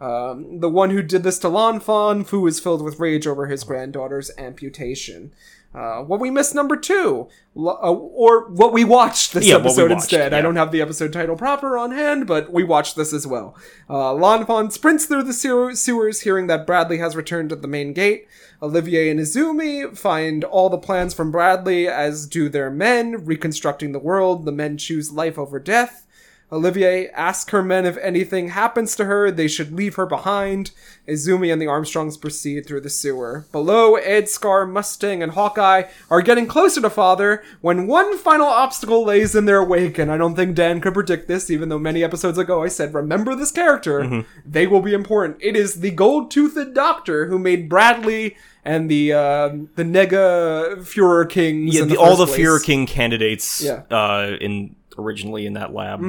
[0.00, 3.64] Um, the one who did this to Lanfan, Fu is filled with rage over his
[3.64, 5.32] granddaughter's amputation.
[5.72, 9.90] Uh, what we missed number two, L- uh, or what we watched this Yeah, episode
[9.90, 10.34] watched, instead.
[10.34, 13.54] I don't have the episode title proper on hand, but we watched this as well.
[13.88, 17.92] Uh, Lanfan sprints through the sewer- sewers, hearing that Bradley has returned to the main
[17.92, 18.26] gate.
[18.60, 23.98] Olivier and Izumi find all the plans from Bradley, as do their men, reconstructing the
[24.00, 24.46] world.
[24.46, 26.04] The men choose life over death.
[26.52, 30.72] Olivier asks her men if anything happens to her, they should leave her behind.
[31.08, 33.46] Izumi and the Armstrongs proceed through the sewer.
[33.52, 39.04] Below, Ed, Scar, Mustang, and Hawkeye are getting closer to Father when one final obstacle
[39.04, 42.02] lays in their wake, and I don't think Dan could predict this, even though many
[42.04, 44.24] episodes ago I said, remember this character.
[44.44, 45.38] They will be important.
[45.40, 51.74] It is the gold-toothed doctor who made Bradley and the uh, the Nega Führer Kings.
[51.74, 52.62] Yeah, the, the all the place.
[52.62, 53.82] King candidates Yeah.
[53.90, 56.00] uh in originally in that lab.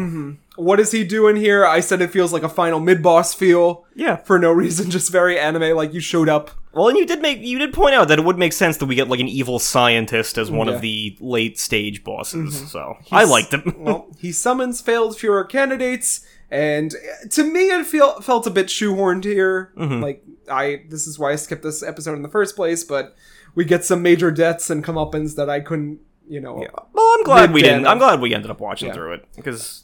[0.56, 1.66] What is he doing here?
[1.66, 3.86] I said it feels like a final mid boss feel.
[3.96, 4.18] Yeah.
[4.18, 6.52] For no reason, just very anime, like you showed up.
[6.74, 8.86] Well, and you did make you did point out that it would make sense that
[8.86, 10.74] we get like an evil scientist as one Yeah.
[10.74, 10.76] Mm-hmm.
[10.78, 12.72] of the late stage bosses.
[12.72, 13.76] So I liked him.
[13.78, 16.94] Well, he summons failed Führer candidates, and
[17.32, 19.74] to me, it feel, felt a bit shoehorned here.
[19.78, 20.02] Mm-hmm.
[20.02, 23.16] Like, I this is why I skipped this episode in the first place, but
[23.54, 26.00] we get some major deaths and comeuppance that I couldn't,
[26.32, 26.56] you know.
[26.94, 27.86] well, I'm glad we didn't.
[27.88, 28.94] I'm glad we ended up watching Yeah.
[28.94, 29.84] through it because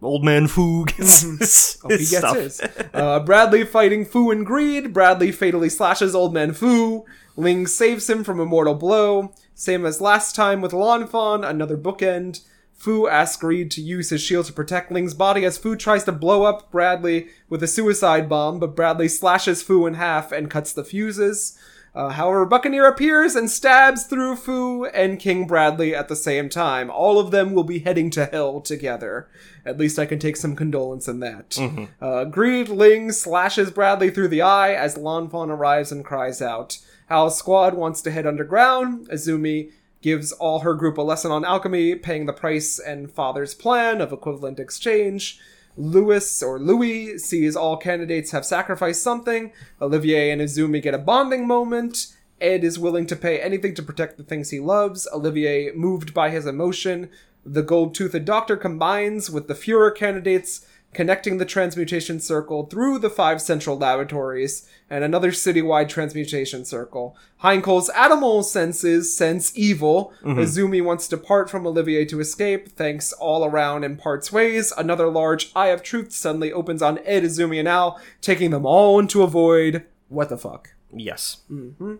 [0.00, 2.36] old man Fu gets his, Oh, he gets stuff.
[2.36, 2.62] his.
[2.94, 4.92] Uh, Bradley fighting Fu and Greed.
[4.92, 7.04] Bradley fatally slashes Old Man Fu.
[7.36, 9.32] Ling saves him from a mortal blow.
[9.54, 12.40] Same as last time with Lan Fan, another bookend.
[12.74, 16.12] Fu asks Greed to use his shield to protect Ling's body as Fu tries to
[16.12, 20.72] blow up Bradley with a suicide bomb, but Bradley slashes Fu in half and cuts
[20.72, 21.58] the fuses.
[21.94, 26.88] Uh, however, Buccaneer appears and stabs through Fu and King Bradley at the same time.
[26.90, 29.28] All of them will be heading to hell together.
[29.66, 31.58] At least I can take some condolence in that.
[32.00, 36.78] Uh, Greed Ling slashes Bradley through the eye as Lanfan arrives and cries out.
[37.08, 39.08] Hal's squad wants to head underground.
[39.08, 44.00] Izumi gives all her group a lesson on alchemy, paying the price and father's plan
[44.00, 45.40] of equivalent exchange.
[45.80, 49.52] Louis or Louis sees all candidates have sacrificed something.
[49.80, 52.14] Olivier and Izumi get a bonding moment.
[52.40, 55.08] Ed is willing to pay anything to protect the things he loves.
[55.12, 57.08] Olivier, moved by his emotion.
[57.44, 63.10] The gold toothed doctor combines with the Fuhrer candidates, connecting the transmutation circle through the
[63.10, 67.16] five central laboratories and another citywide transmutation circle.
[67.42, 70.12] Heinkel's animal senses sense evil.
[70.22, 70.40] Mm-hmm.
[70.40, 72.70] Izumi wants to part from Olivier to escape.
[72.70, 74.72] Thanks all around and parts ways.
[74.76, 78.98] Another large Eye of Truth suddenly opens on Ed, Izumi, and Al, taking them all
[78.98, 79.84] into a void.
[80.08, 80.70] What the fuck?
[80.92, 81.42] Yes.
[81.50, 81.96] Mm-hmm.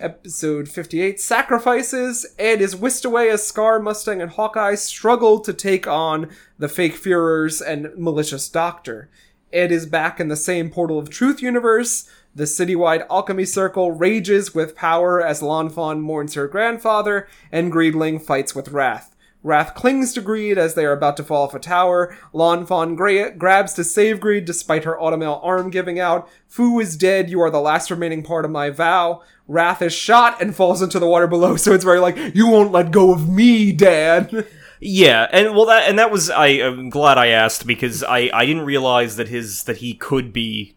[0.00, 2.26] Episode 58 Sacrifices.
[2.38, 6.94] Ed is whisked away as Scar, Mustang, and Hawkeye struggle to take on the fake
[6.94, 9.10] Führers and malicious Doctor.
[9.52, 12.08] Ed is back in the same Portal of Truth universe.
[12.34, 18.54] The citywide alchemy circle rages with power as Lanfan mourns her grandfather, and Greedling fights
[18.54, 19.14] with Wrath.
[19.44, 22.16] Wrath clings to Greed as they are about to fall off a tower.
[22.32, 26.28] Lanfan gra- grabs to save Greed despite her automail arm giving out.
[26.46, 27.28] Fu is dead.
[27.28, 29.22] You are the last remaining part of my vow.
[29.52, 31.56] Wrath is shot and falls into the water below.
[31.62, 34.46] So it's very like, you won't let go of me, Dad.
[34.80, 36.46] Yeah, and well, that and that was I.
[36.48, 40.74] I'm glad I asked because I I didn't realize that his that he could be.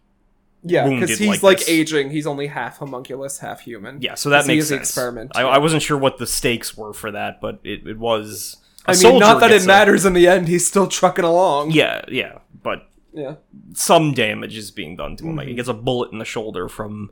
[0.62, 2.10] yeah, because he's like like, aging.
[2.10, 4.00] He's only half homunculus, half human.
[4.00, 4.80] Yeah, so that makes sense.
[4.82, 5.32] experiment.
[5.34, 8.58] I, I wasn't sure what the stakes were for that, but it, it was.
[8.86, 10.46] I mean, not that it a- matters in the end.
[10.46, 11.72] He's still trucking along.
[11.72, 13.34] Yeah, yeah, but Yeah.
[13.74, 15.30] some damage is being done to him.
[15.30, 15.38] Mm-hmm.
[15.38, 17.10] Like he gets a bullet in the shoulder from.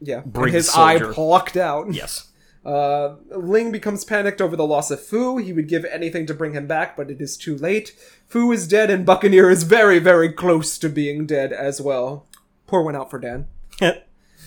[0.00, 0.22] Yeah.
[0.22, 1.10] And his soldier.
[1.10, 1.92] eye plucked out.
[1.92, 2.30] Yes.
[2.64, 5.36] Uh, Ling becomes panicked over the loss of Fu.
[5.36, 7.94] He would give anything to bring him back, but it is too late.
[8.26, 12.26] Fu is dead, and Buccaneer is very, very close to being dead as well.
[12.66, 13.48] Pour one out for Dan.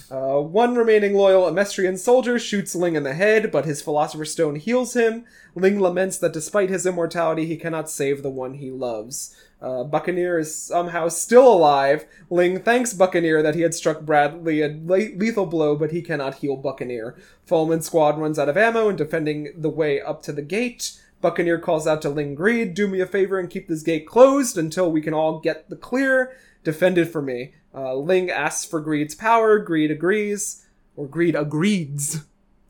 [0.09, 4.55] Uh, one remaining loyal Amestrian soldier shoots Ling in the head, but his Philosopher's Stone
[4.55, 5.25] heals him.
[5.53, 9.35] Ling laments that despite his immortality, he cannot save the one he loves.
[9.61, 12.05] Uh, Buccaneer is somehow still alive.
[12.29, 16.35] Ling thanks Buccaneer that he had struck Bradley a le- lethal blow, but he cannot
[16.35, 17.15] heal Buccaneer.
[17.47, 21.01] Falman's squad runs out of ammo and defending the way up to the gate.
[21.21, 24.57] Buccaneer calls out to Ling Greed, do me a favor and keep this gate closed
[24.57, 26.37] until we can all get the clear.
[26.63, 27.53] Defend it for me.
[27.73, 29.57] Uh, Ling asks for Greed's power.
[29.57, 30.65] Greed agrees.
[30.95, 32.25] Or Greed agrees,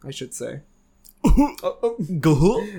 [0.06, 0.62] I should say.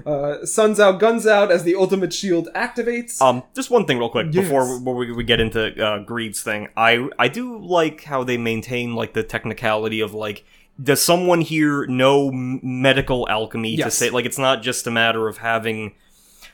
[0.06, 3.20] Uh, Suns out, guns out as the ultimate shield activates.
[3.20, 4.44] Um, just one thing real quick Yes.
[4.44, 6.68] before we, we, we get into uh, Greed's thing.
[6.76, 10.44] I I do like how they maintain like the technicality of like
[10.82, 15.38] does someone here know medical alchemy to say like it's not just a matter of
[15.38, 15.94] having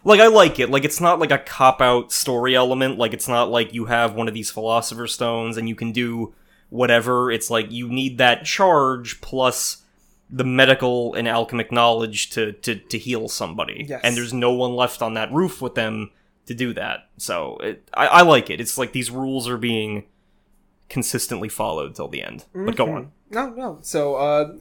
[0.02, 3.28] like I like it like it's not like a cop out story element like it's
[3.28, 6.34] not like you have one of these philosopher stones and you can do
[6.70, 9.82] whatever it's like you need that charge plus
[10.36, 14.00] the medical and alchemic knowledge to to, to heal somebody Yes.
[14.04, 16.10] and there's no one left on that roof with them
[16.46, 20.04] to do that so it, I, I like it it's like these rules are being
[20.88, 23.78] consistently followed till the end but go on No, no.
[23.82, 24.52] So, uh,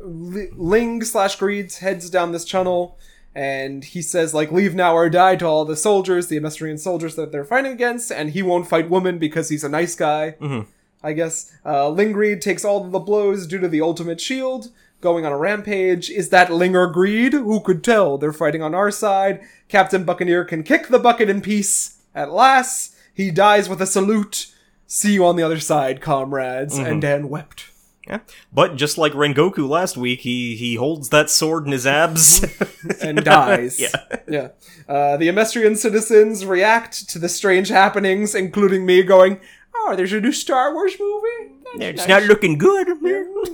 [0.00, 2.98] Ling slash Greed heads down this tunnel,
[3.34, 7.14] and he says, like, leave now or die to all the soldiers, the Amestrian soldiers
[7.16, 10.36] that they're fighting against, and he won't fight women because he's a nice guy.
[10.40, 10.66] Mhm.
[11.02, 11.52] I guess.
[11.66, 14.70] Uh, Ling Greed takes all the blows due to the ultimate shield,
[15.02, 16.08] going on a rampage.
[16.08, 17.34] Is that Linger Greed?
[17.34, 18.16] Who could tell?
[18.16, 19.42] They're fighting on our side.
[19.68, 22.00] Captain Buccaneer can kick the bucket in peace.
[22.14, 24.54] At last, he dies with a salute.
[24.86, 26.78] See you on the other side, comrades.
[26.78, 27.66] And Dan wept.
[28.06, 28.20] Yeah.
[28.52, 32.44] But just like Rengoku last week, he he holds that sword in his abs.
[33.02, 33.80] and dies.
[33.80, 34.18] Yeah.
[34.28, 34.48] Yeah.
[34.88, 39.40] Uh, the Amestrian citizens react to the strange happenings, including me going,
[39.84, 41.54] Oh, there's a new Star Wars movie?
[41.78, 42.88] That's it's nice." not looking good.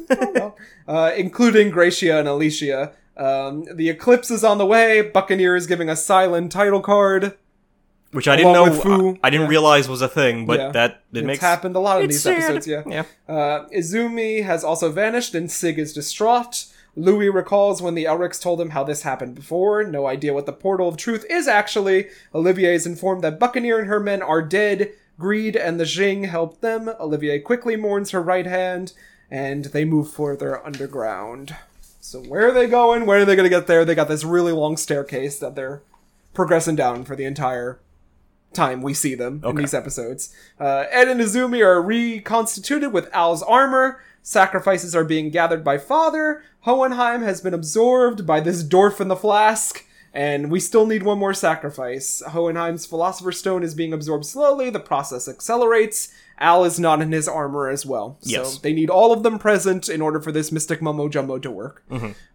[0.09, 0.57] Well.
[0.87, 2.93] uh, including Gracia and Alicia.
[3.17, 5.03] Um, the eclipse is on the way.
[5.03, 7.37] Buccaneer is giving a silent title card.
[8.13, 8.65] Which I didn't know.
[9.23, 9.51] I, I didn't yeah.
[9.51, 10.71] realize was a thing, but Yeah.
[10.73, 12.39] that it It's makes happened a lot in these sad.
[12.43, 12.83] episodes, yeah.
[12.87, 13.05] Yeah.
[13.29, 16.67] Uh, Izumi has also vanished, and Sig is distraught.
[16.97, 19.85] Louis recalls when the Elrics told him how this happened before.
[19.85, 22.09] No idea what the portal of truth is actually.
[22.35, 24.91] Olivier is informed that Buccaneer and her men are dead.
[25.19, 26.89] Greed and the Jing help them.
[27.01, 28.93] Olivier quickly mourns her right hand,
[29.31, 31.57] and they move further underground.
[32.01, 33.05] So where are they going?
[33.05, 33.85] Where are they going to get there?
[33.85, 35.83] They got this really long staircase that they're
[36.33, 37.81] progressing down for the entire
[38.53, 40.33] time we see them in these episodes.
[40.59, 44.01] Uh, Ed and Izumi are reconstituted with Al's armor.
[44.23, 46.43] Sacrifices are being gathered by Father.
[46.61, 49.85] Hohenheim has been absorbed by this dwarf in the flask.
[50.15, 52.23] And we still need one more sacrifice.
[52.29, 54.71] Hohenheim's Philosopher's Stone is being absorbed slowly.
[54.71, 56.09] The process accelerates.
[56.39, 58.17] Al is not in his armor as well.
[58.23, 58.55] Yes.
[58.55, 61.51] So they need all of them present in order for this Mystic Mumbo Jumbo to
[61.51, 61.85] work.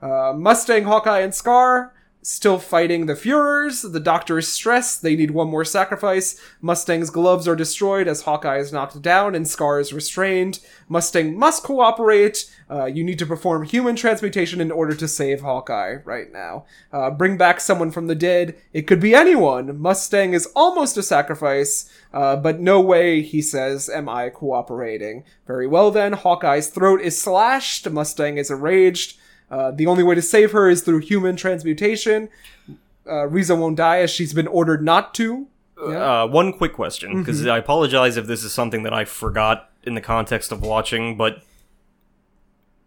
[0.01, 1.93] Uh, Mustang, Hawkeye, and Scar
[2.23, 3.91] still fighting the Fuhrers.
[3.91, 5.01] The Doctor is stressed.
[5.01, 6.39] They need one more sacrifice.
[6.61, 10.59] Mustang's gloves are destroyed as Hawkeye is knocked down and Scar is restrained.
[10.87, 12.49] Mustang must cooperate.
[12.69, 16.65] Uh, you need to perform human transmutation in order to save Hawkeye right now.
[16.91, 18.55] Uh, bring back someone from the dead.
[18.71, 19.79] It could be anyone.
[19.79, 25.25] Mustang is almost a sacrifice, uh, but no way, he says, am I cooperating.
[25.45, 27.89] Very well then, Hawkeye's throat is slashed.
[27.89, 29.17] Mustang is enraged.
[29.53, 32.27] Uh, the only way to save her is through human transmutation.
[33.07, 35.47] Uh, Riza won't die as she's been ordered not to.
[35.79, 37.51] Uh, one quick question, because Mm-hmm.
[37.51, 41.43] I apologize if this is something that I forgot in the context of watching, but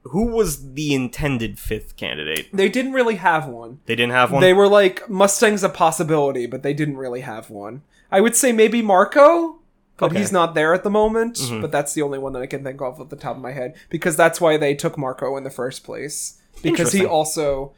[0.05, 2.49] who was the intended fifth candidate?
[2.53, 3.81] They didn't really have one.
[3.87, 4.41] They didn't have one.
[4.41, 7.83] They were like, Mustang's a possibility, but they didn't really have one.
[8.11, 9.59] I would say maybe Marco,
[9.99, 10.15] but Okay.
[10.15, 10.23] Mm-hmm.
[10.23, 11.41] he's not there at the moment.
[11.61, 13.53] But that's the only one that I can think of at the top of my
[13.53, 16.41] head because that's why they took Marco in the first place.
[16.63, 17.73] Because he also.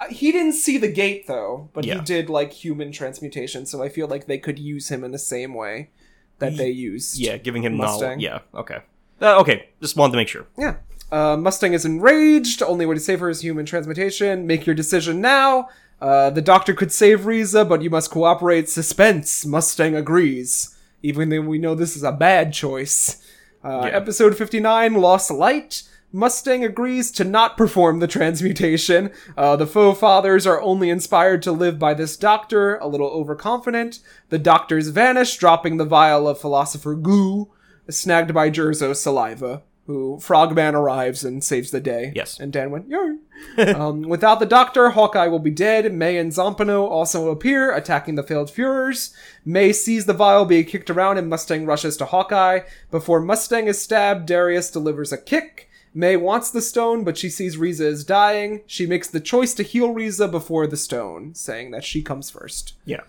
[0.00, 3.88] uh, He didn't see the gate though, but he did like human transmutation, so I
[3.88, 5.90] feel like they could use him in the same way
[6.38, 7.18] that they used.
[7.18, 8.18] yeah, giving him Mustang.
[8.18, 8.22] knowledge.
[8.22, 8.78] Yeah, okay.
[9.22, 10.46] Uh, okay, just wanted to make sure.
[10.58, 10.76] Yeah.
[11.12, 12.60] Uh, Mustang is enraged.
[12.62, 14.46] Only way to save her is human transmutation.
[14.46, 15.68] Make your decision now.
[16.00, 18.68] Uh, the doctor could save Riza, but you must cooperate.
[18.68, 19.46] Suspense.
[19.46, 20.76] Mustang agrees.
[21.02, 23.22] Even though we know this is a bad choice.
[23.62, 23.96] Uh, Yeah.
[23.96, 25.84] Episode 59, Lost Light.
[26.14, 29.10] Mustang agrees to not perform the transmutation.
[29.36, 33.98] Uh, the faux fathers are only inspired to live by this doctor, a little overconfident.
[34.28, 37.50] The doctors vanish, dropping the vial of philosopher goo,
[37.90, 42.12] snagged by Jerso's saliva, who Frogman arrives and saves the day.
[42.14, 42.38] Yes.
[42.38, 43.18] And Dan went, yo.
[43.74, 45.92] um, without the doctor, Hawkeye will be dead.
[45.92, 49.12] May and Zampano also appear, attacking the failed Fuhrers.
[49.44, 52.60] May sees the vial being kicked around and Mustang rushes to Hawkeye.
[52.92, 55.70] Before Mustang is stabbed, Darius delivers a kick.
[55.94, 58.62] May wants the stone, but she sees Riza is dying.
[58.66, 62.74] She makes the choice to heal Riza before the stone, saying that she comes first.
[62.84, 63.02] Yeah.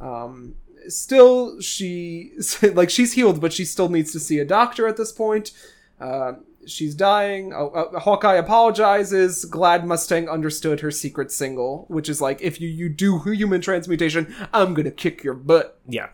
[0.00, 0.54] Um,
[0.88, 2.32] still, she
[2.72, 5.52] like she's healed, but she still needs to see a doctor at this point.
[6.00, 6.32] Uh,
[6.66, 7.52] she's dying.
[7.52, 9.44] Oh, uh, Hawkeye apologizes.
[9.44, 14.34] Glad Mustang understood her secret single, which is like, if you you do human transmutation,
[14.52, 15.78] I'm gonna kick your butt.
[15.86, 16.08] Yeah.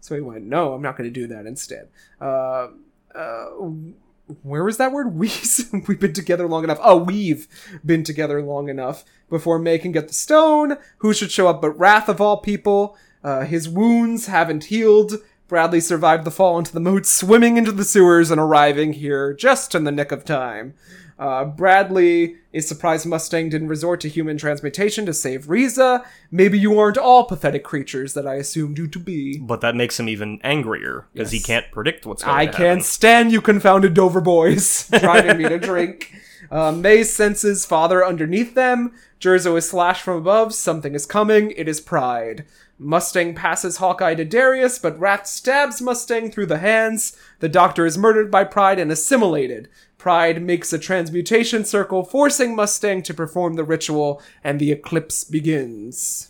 [0.00, 1.88] So he went, no, I'm not gonna do that instead.
[2.20, 2.68] Uh,
[3.14, 3.46] uh,
[4.42, 5.14] where was that word?
[5.14, 6.78] We've we've been together long enough.
[6.82, 7.48] Oh, we've
[7.84, 10.76] been together long enough before May can get the stone.
[10.98, 12.96] Who should show up but Wrath of all people?
[13.24, 15.14] Uh, his wounds haven't healed.
[15.48, 19.74] Bradley survived the fall into the moat, swimming into the sewers and arriving here just
[19.74, 20.74] in the nick of time.
[21.18, 26.04] Uh, Bradley is surprised Mustang didn't resort to human transmutation to save Riza.
[26.30, 29.38] Maybe you aren't all pathetic creatures that I assumed you to be.
[29.38, 32.84] But that makes him even angrier, because he can't predict what's going I to can't
[32.84, 36.14] stand you confounded Dover boys driving me to drink.
[36.50, 38.92] Uh, May senses father underneath them.
[39.20, 40.52] Jerso is slashed from above.
[40.52, 41.52] Something is coming.
[41.52, 42.44] It is Pride.
[42.78, 47.16] Mustang passes Hawkeye to Darius, but Wrath stabs Mustang through the hands.
[47.38, 49.68] The doctor is murdered by Pride and assimilated.
[50.02, 56.28] Pride makes a transmutation circle, forcing Mustang to perform the ritual, and the eclipse begins.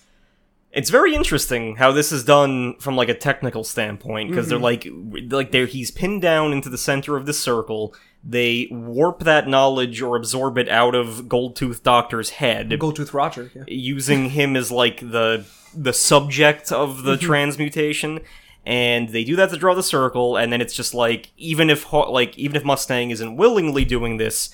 [0.72, 4.82] It's very interesting how this is done from like a technical standpoint because they're like
[4.84, 5.28] Mm-hmm.
[5.34, 7.94] like they're he's pinned down into the center of the circle.
[8.22, 13.50] They warp that knowledge or absorb it out of Goldtooth Doctor's head, Goldtooth Roger.
[13.54, 13.64] Yeah.
[13.68, 17.26] using him as like the the subject of the Mm-hmm.
[17.26, 18.20] transmutation.
[18.64, 21.92] And they do that to draw the circle, and then it's just like even if
[21.92, 24.50] like even if Mustang isn't willingly doing this,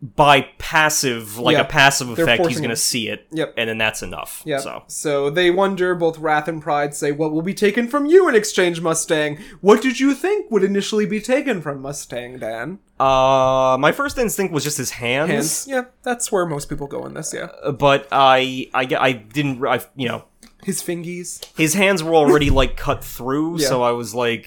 [0.00, 3.54] by passive like Yeah, a passive effect, he's gonna see it, Yep.
[3.56, 4.42] and then that's enough.
[4.46, 4.60] Yeah.
[4.60, 8.28] So So they wonder, both Wrath and Pride say, What will be taken from you
[8.28, 9.38] in exchange, Mustang?
[9.60, 12.78] What did you think would initially be taken from Mustang, Dan?
[13.00, 15.66] Uh, my first instinct was just his hands, Hands.
[15.68, 17.48] Yeah, that's where most people go in this, yeah.
[17.62, 20.24] uh, but I, I, I didn't, I, you know,
[20.64, 21.44] His fingies.
[21.56, 23.68] his hands were already like cut through, Yeah.
[23.68, 24.46] so I was like,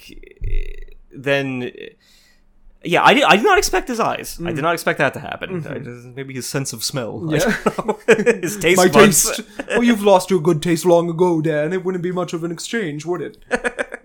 [1.13, 1.71] then
[2.83, 4.39] Yeah, I did, I did not expect his eyes.
[4.43, 5.65] I did not expect that to happen.
[5.67, 7.19] I just, maybe his sense of smell.
[7.19, 8.17] Mm-hmm.
[8.17, 8.35] Yeah.
[8.41, 9.37] his taste My buds.
[9.37, 9.41] taste.
[9.69, 11.73] well, you've lost your good taste long ago, Dan.
[11.73, 13.37] It wouldn't be much of an exchange, would it?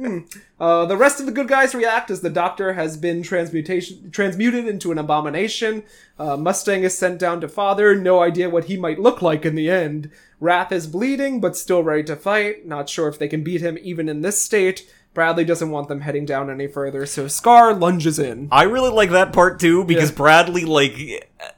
[0.59, 4.67] Uh, the rest of the good guys react as the doctor has been transmutation transmuted
[4.67, 5.83] into an abomination.
[6.19, 7.95] Uh, Mustang is sent down to Father.
[7.95, 10.11] No idea what he might look like in the end.
[10.41, 12.65] Wrath is bleeding, but still ready to fight.
[12.67, 14.91] Not sure if they can beat him even in this state.
[15.17, 18.49] Bradley doesn't want them heading down any further, so Scar lunges in.
[18.53, 20.17] I really like that part too because Yeah.
[20.17, 20.95] Bradley, like,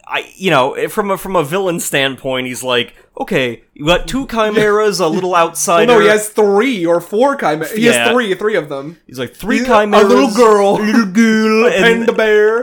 [0.07, 4.07] I you know, eh, from a from a villain standpoint, he's like, okay, you got
[4.09, 5.93] two chimeras, a little Well, outsider.
[5.93, 7.73] no, he has three or four chimeras.
[7.73, 8.05] He Yeah.
[8.05, 8.97] has three, three of them.
[9.09, 12.61] He's like three A chimeras, a little girl, a little girl, a and panda bear,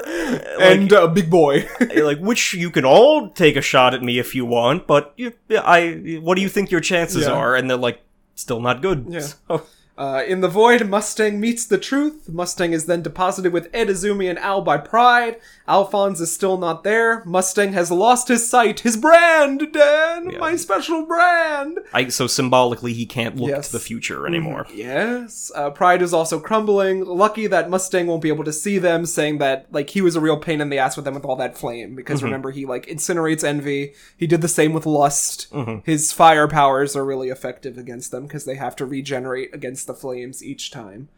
[0.62, 1.68] and a big boy.
[1.98, 5.34] like which you can all take a shot at me if you want, but you,
[5.52, 7.34] I, what do you think your chances Yeah.
[7.34, 7.54] are?
[7.56, 8.00] And they're like,
[8.36, 9.06] still not good.
[9.10, 9.20] Yeah.
[9.20, 9.64] So-
[9.98, 12.28] Uh, in the void, Mustang meets the truth.
[12.28, 15.38] Mustang is then deposited with Ed Izumi and Al by Pride.
[15.70, 17.24] Alphonse is still not there.
[17.26, 20.38] Mustang has lost his sight, his brand, Dan, Yeah.
[20.39, 21.80] my special brand.
[21.93, 23.68] I, so symbolically, he can't look Yes.
[23.68, 24.68] to the future anymore.
[24.74, 27.06] Yes, uh, Pride is also crumbling.
[27.06, 30.22] Lucky that Mustang won't be able to see them, saying that like he was a
[30.22, 31.96] real pain in the ass with them with all that flame.
[31.96, 33.93] Because remember, he like incinerates envy.
[34.18, 35.48] He did the same with lust.
[35.86, 39.94] His fire powers are really effective against them because they have to regenerate against the
[39.94, 41.10] flames each time,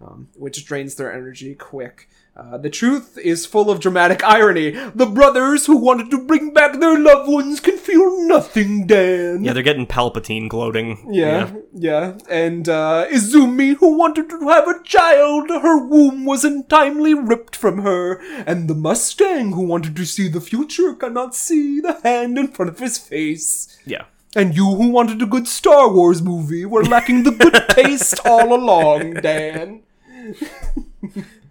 [0.00, 2.08] um, which drains their energy quick.
[2.36, 4.70] Uh, the truth is full of dramatic irony.
[4.94, 9.44] The brothers who wanted to bring back their loved ones can feel nothing, Dan.
[9.44, 11.06] Yeah, they're getting Palpatine gloating.
[11.10, 12.16] Yeah, yeah.
[12.30, 17.82] And uh, Izumi, who wanted to have a child, her womb was untimely ripped from
[17.82, 18.22] her.
[18.46, 22.70] And the Mustang, who wanted to see the future, cannot see the hand in front
[22.70, 23.76] of his face.
[23.84, 24.04] Yeah.
[24.36, 28.54] And you, who wanted a good Star Wars movie, were lacking the good taste all
[28.54, 29.82] along, Dan.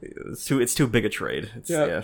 [0.02, 1.50] It's too, it's too big a trade.
[1.56, 1.86] It's, Yeah.
[1.86, 2.04] yeah.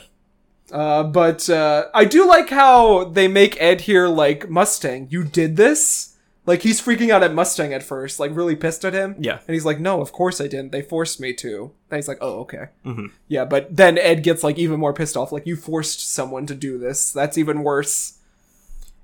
[0.71, 5.07] Uh, but uh, I do like how they make Ed here like Mustang.
[5.11, 6.15] You did this.
[6.47, 9.15] Like he's freaking out at Mustang at first, like really pissed at him.
[9.19, 9.39] Yeah.
[9.47, 10.71] and he's like, "No, of course I didn't.
[10.71, 13.11] They forced me to." And he's like, "Oh, okay." Mhm.
[13.27, 15.31] Yeah, but then Ed gets like even more pissed off.
[15.31, 17.11] Like you forced someone to do this.
[17.11, 18.19] That's even worse.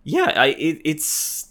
[0.03, 1.49] Yeah, I it, it's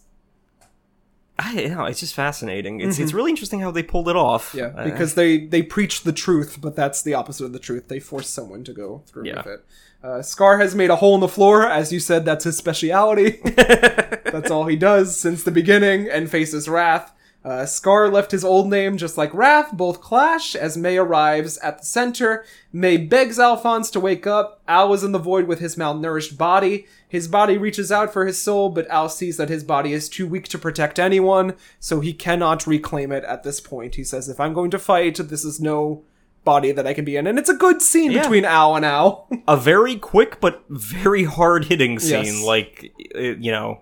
[1.42, 2.80] I know, it's just fascinating.
[2.80, 4.48] It's it's really interesting how they pulled it off.
[4.52, 4.58] Mm-hmm.
[4.58, 7.88] Yeah, Uh, because they they preach the truth, but that's the opposite of the truth.
[7.88, 9.36] They force someone to go through Yeah.
[9.38, 9.64] with it.
[10.02, 12.24] Uh, Scar has made a hole in the floor, as you said.
[12.24, 13.38] That's his speciality.
[13.44, 17.12] that's all he does since the beginning, and faces Wrath.
[17.42, 19.72] Uh, Scar left his old name just like Wrath.
[19.72, 22.44] Both clash as May arrives at the center.
[22.70, 24.60] May begs Alphonse to wake up.
[24.68, 26.86] Al is in the void with his malnourished body.
[27.08, 30.28] His body reaches out for his soul, but Al sees that his body is too
[30.28, 33.94] weak to protect anyone, so he cannot reclaim it at this point.
[33.94, 36.04] He says, If I'm going to fight, this is no
[36.44, 37.26] body that I can be in.
[37.26, 38.20] And it's a good scene Yeah.
[38.22, 39.28] between Al and Al.
[39.48, 42.24] a very quick but very hard hitting scene.
[42.24, 42.42] Yes.
[42.44, 43.80] Like it, you know,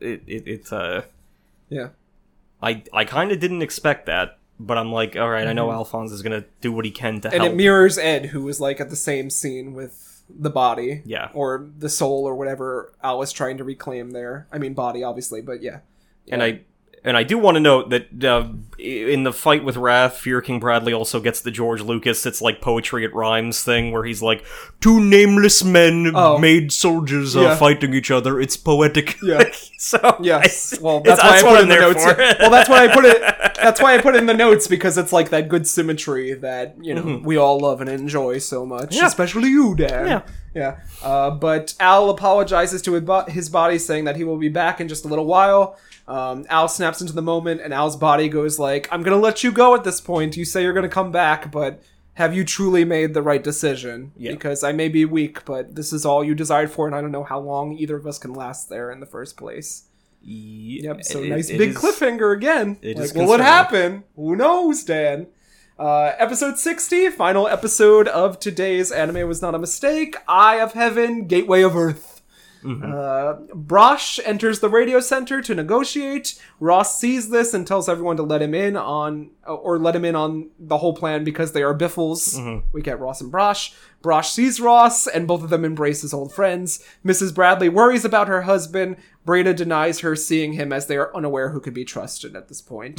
[0.00, 1.02] it it it's uh
[1.68, 1.88] yeah.
[2.66, 6.12] I I kind of didn't expect that, but I'm like, all right, I know Alphonse
[6.12, 7.34] is gonna do what he can to Mm-hmm.
[7.34, 7.52] And help.
[7.52, 11.02] it mirrors Ed, who was like at the same scene with the body.
[11.04, 11.30] Yeah.
[11.34, 14.48] Or the soul or whatever Al was trying to reclaim there.
[14.50, 15.80] I mean, body, obviously, but yeah.
[16.28, 16.60] and I
[17.06, 18.48] and I do want to note that uh,
[18.78, 22.26] in the fight with Wrath, Fuhrer King Bradley also gets the George Lucas.
[22.26, 24.44] It's like poetry it rhymes thing where he's like,
[24.80, 26.36] two nameless men Oh.
[26.38, 27.56] made soldiers Yeah.
[27.56, 28.38] fighting each other.
[28.40, 29.16] It's poetic.
[29.22, 29.44] Yeah.
[29.78, 30.74] so Yes.
[30.74, 32.04] I- Well, that's why I put it in the notes.
[32.40, 33.22] well, that's why I put it.
[33.56, 36.92] That's why I put in the notes because it's like that good symmetry that you
[36.94, 38.96] know we all love and enjoy so much, Mm-hmm.
[38.98, 39.06] Yeah.
[39.06, 40.06] especially you, Dan.
[40.06, 40.22] Yeah.
[40.56, 40.78] Yeah.
[41.02, 42.94] Uh, but Al apologizes to
[43.28, 45.78] his body, saying that he will be back in just a little while.
[46.08, 49.52] Um, Al snaps into the moment, and Al's body goes like, "I'm gonna let you
[49.52, 50.36] go at this point.
[50.36, 51.82] You say you're gonna come back, but."
[52.14, 54.12] Have you truly made the right decision?
[54.16, 54.30] Yeah.
[54.32, 57.12] Because I may be weak, but this is all you desired for, and I don't
[57.12, 59.82] know how long either of us can last there in the first place.
[60.22, 61.04] Yep.
[61.04, 62.78] So It- nice it big is- cliffhanger again.
[62.80, 64.04] it like, is will it concerning.
[64.16, 65.26] Who knows, Dan?
[65.78, 70.16] Uh, episode 60, final episode of today's anime was not a mistake.
[70.26, 72.12] Eye of Heaven, Gateway of Earth.
[72.64, 76.40] Uh, Brosh enters the radio center to negotiate.
[76.58, 80.16] Ross sees this and tells everyone to let him in on, or let him in
[80.16, 82.36] on the whole plan because they are biffles.
[82.72, 83.72] We get Ross and Brosh.
[84.02, 86.82] Brosh sees Ross, and both of them embrace as old friends.
[87.04, 87.32] Mrs.
[87.32, 88.96] Bradley worries about her husband.
[89.24, 92.62] Breda denies her seeing him as they are unaware who can be trusted at this
[92.62, 92.98] point.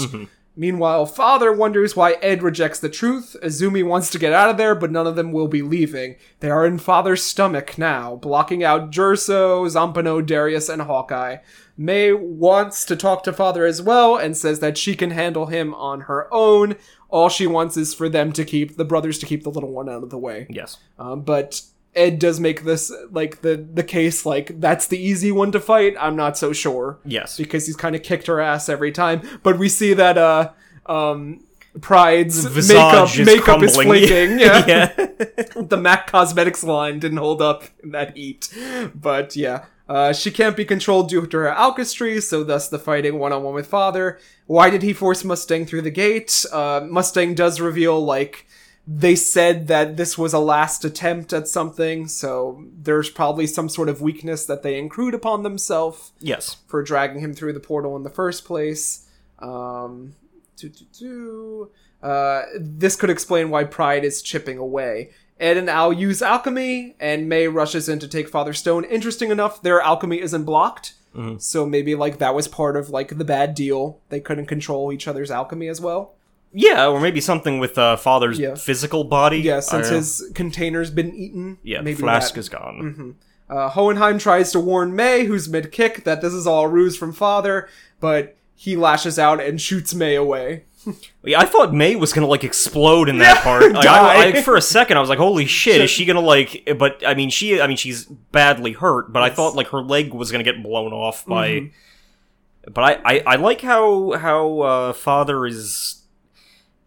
[0.59, 3.35] Meanwhile, Father wonders why Ed rejects the truth.
[3.43, 6.15] Izumi wants to get out of there, but none of them will be leaving.
[6.39, 11.37] They are in Father's stomach now, blocking out Jerso, Zampano, Darius, and Hawkeye.
[11.77, 15.75] May wants to talk to Father as well and says that she can handle him
[15.75, 16.75] on her own.
[17.09, 19.87] All she wants is for them to keep the brothers to keep the little one
[19.87, 20.47] out of the way.
[20.49, 20.79] Yes.
[20.97, 21.61] Um, but
[21.97, 25.95] Ed does make this like the the case like that's the easy one to fight.
[25.99, 27.37] I'm not so sure Yes.
[27.37, 29.21] because he's kind of kicked her ass every time.
[29.43, 30.51] But we see that uh
[30.85, 31.43] um
[31.81, 34.39] Pride's makeup is makeup is flaking.
[34.39, 34.65] Yeah.
[34.67, 34.87] yeah.
[35.55, 38.49] the MAC Cosmetics line didn't hold up in that heat.
[38.95, 39.65] But yeah.
[39.89, 43.41] Uh, she can't be controlled due to her alchemy, so thus the fighting one on
[43.41, 44.19] one with Father.
[44.45, 46.45] Why did he force Mustang through the gate?
[46.51, 48.45] Uh, Mustang does reveal, like,
[48.88, 53.89] they said that this was a last attempt at something, so there's probably some sort
[53.89, 56.57] of weakness that they accrued upon themselves Yes.
[56.67, 59.05] for dragging him through the portal in the first place.
[59.39, 60.15] Um,
[60.55, 61.69] doo, doo, doo.
[62.01, 65.09] Uh, this could explain why Pride is chipping away.
[65.39, 68.85] Ed and Al use alchemy, and May rushes in to take Father Stone.
[68.85, 70.93] Interesting enough, their alchemy isn't blocked.
[71.39, 73.99] So maybe like that was part of like the bad deal.
[74.09, 76.13] They couldn't control each other's alchemy as well.
[76.53, 78.55] Yeah, or maybe something with uh, father's Yeah.
[78.55, 79.39] physical body.
[79.39, 81.57] Yeah, since don't his container's been eaten.
[81.63, 82.39] yeah maybe flask that.
[82.39, 83.15] is gone.
[83.49, 86.97] Uh, Hohenheim tries to warn May, who's mid kick, that this is all a ruse
[86.97, 87.69] from Father,
[87.99, 90.63] but he lashes out and shoots May away.
[91.23, 93.61] Yeah, I thought May was gonna like explode in that Yeah, part.
[93.73, 94.37] Like, I, die.
[94.39, 96.65] I, for a second, I was like, "Holy shit!" Is she gonna like?
[96.79, 97.59] But I mean, she.
[97.59, 99.11] I mean, she's badly hurt.
[99.11, 101.49] But I thought like her leg was gonna get blown off by.
[101.49, 102.71] Mm-hmm.
[102.71, 105.96] But I, I, I like how how uh, father is.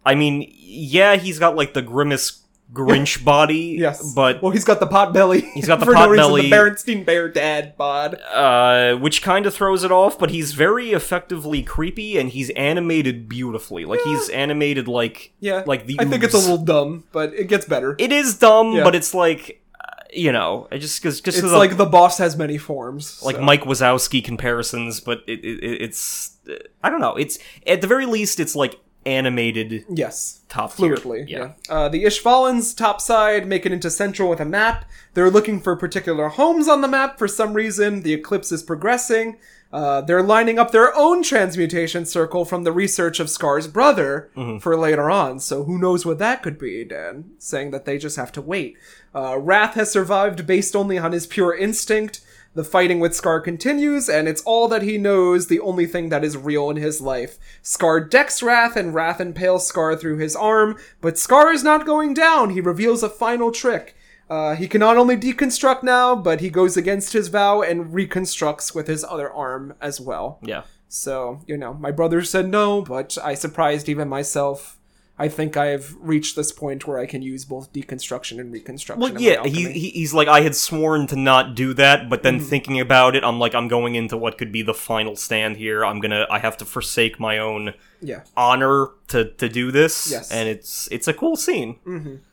[0.05, 2.39] I mean, yeah, he's got like the grimace
[2.73, 3.77] Grinch body.
[3.79, 5.41] Yes, but well, he's got the pot belly.
[5.55, 6.43] He's got the for pot no reason, belly.
[6.43, 8.15] The Berenstein Bear Dad bod.
[8.33, 10.19] uh, which kind of throws it off.
[10.19, 13.85] But he's very effectively creepy, and he's animated beautifully.
[13.85, 15.97] Like he's animated like Yeah, like the.
[15.99, 17.97] I think it's a little dumb, but it gets better.
[17.99, 18.85] It is dumb, Yeah.
[18.85, 22.37] but it's like, uh, you know, it just because just it's like the boss has
[22.37, 23.21] many forms.
[23.23, 23.43] like so.
[23.43, 27.17] Mike Wazowski comparisons, but it, it it- it's uh, I don't know.
[27.17, 30.41] It's at the very least, it's like animated Yes.
[30.49, 30.73] top.
[30.73, 31.53] Fluidly, yeah.
[31.69, 34.85] Uh, the Ishvalans topside make it into central with a map.
[35.15, 38.03] They're looking for particular homes on the map for some reason.
[38.03, 39.37] The eclipse is progressing.
[39.73, 44.29] Uh, they're lining up their own transmutation circle from the research of Scar's brother
[44.61, 45.39] for later on.
[45.39, 47.31] So who knows what that could be, Dan?
[47.39, 48.77] Saying that they just have to wait.
[49.15, 52.21] Uh, Wrath has survived based only on his pure instinct.
[52.55, 56.25] The fighting with Scar continues, and it's all that he knows, the only thing that
[56.25, 57.39] is real in his life.
[57.63, 62.13] Scar decks Wrath, and Wrath impales Scar through his arm, but Scar is not going
[62.13, 62.51] down.
[62.51, 63.95] He reveals a final trick.
[64.29, 68.75] Uh, he can not only deconstruct now, but he goes against his vow and reconstructs
[68.75, 70.39] with his other arm as well.
[70.43, 74.77] Yeah, So, you know, my brother said no, but I surprised even myself.
[75.25, 79.01] I think I've reached this point where I can use both deconstruction and reconstruction.
[79.01, 79.45] well, yeah.
[79.45, 82.39] he, he, he's like I had sworn to not do that, but Mm-hmm.
[82.39, 85.57] then thinking about it, I'm like I'm going into what could be the final stand
[85.59, 85.85] here.
[85.85, 88.23] I'm gonna I have to forsake my own yeah.
[88.37, 90.11] honor to to do this.
[90.11, 90.33] Yes.
[90.33, 91.79] and it's it's a cool scene.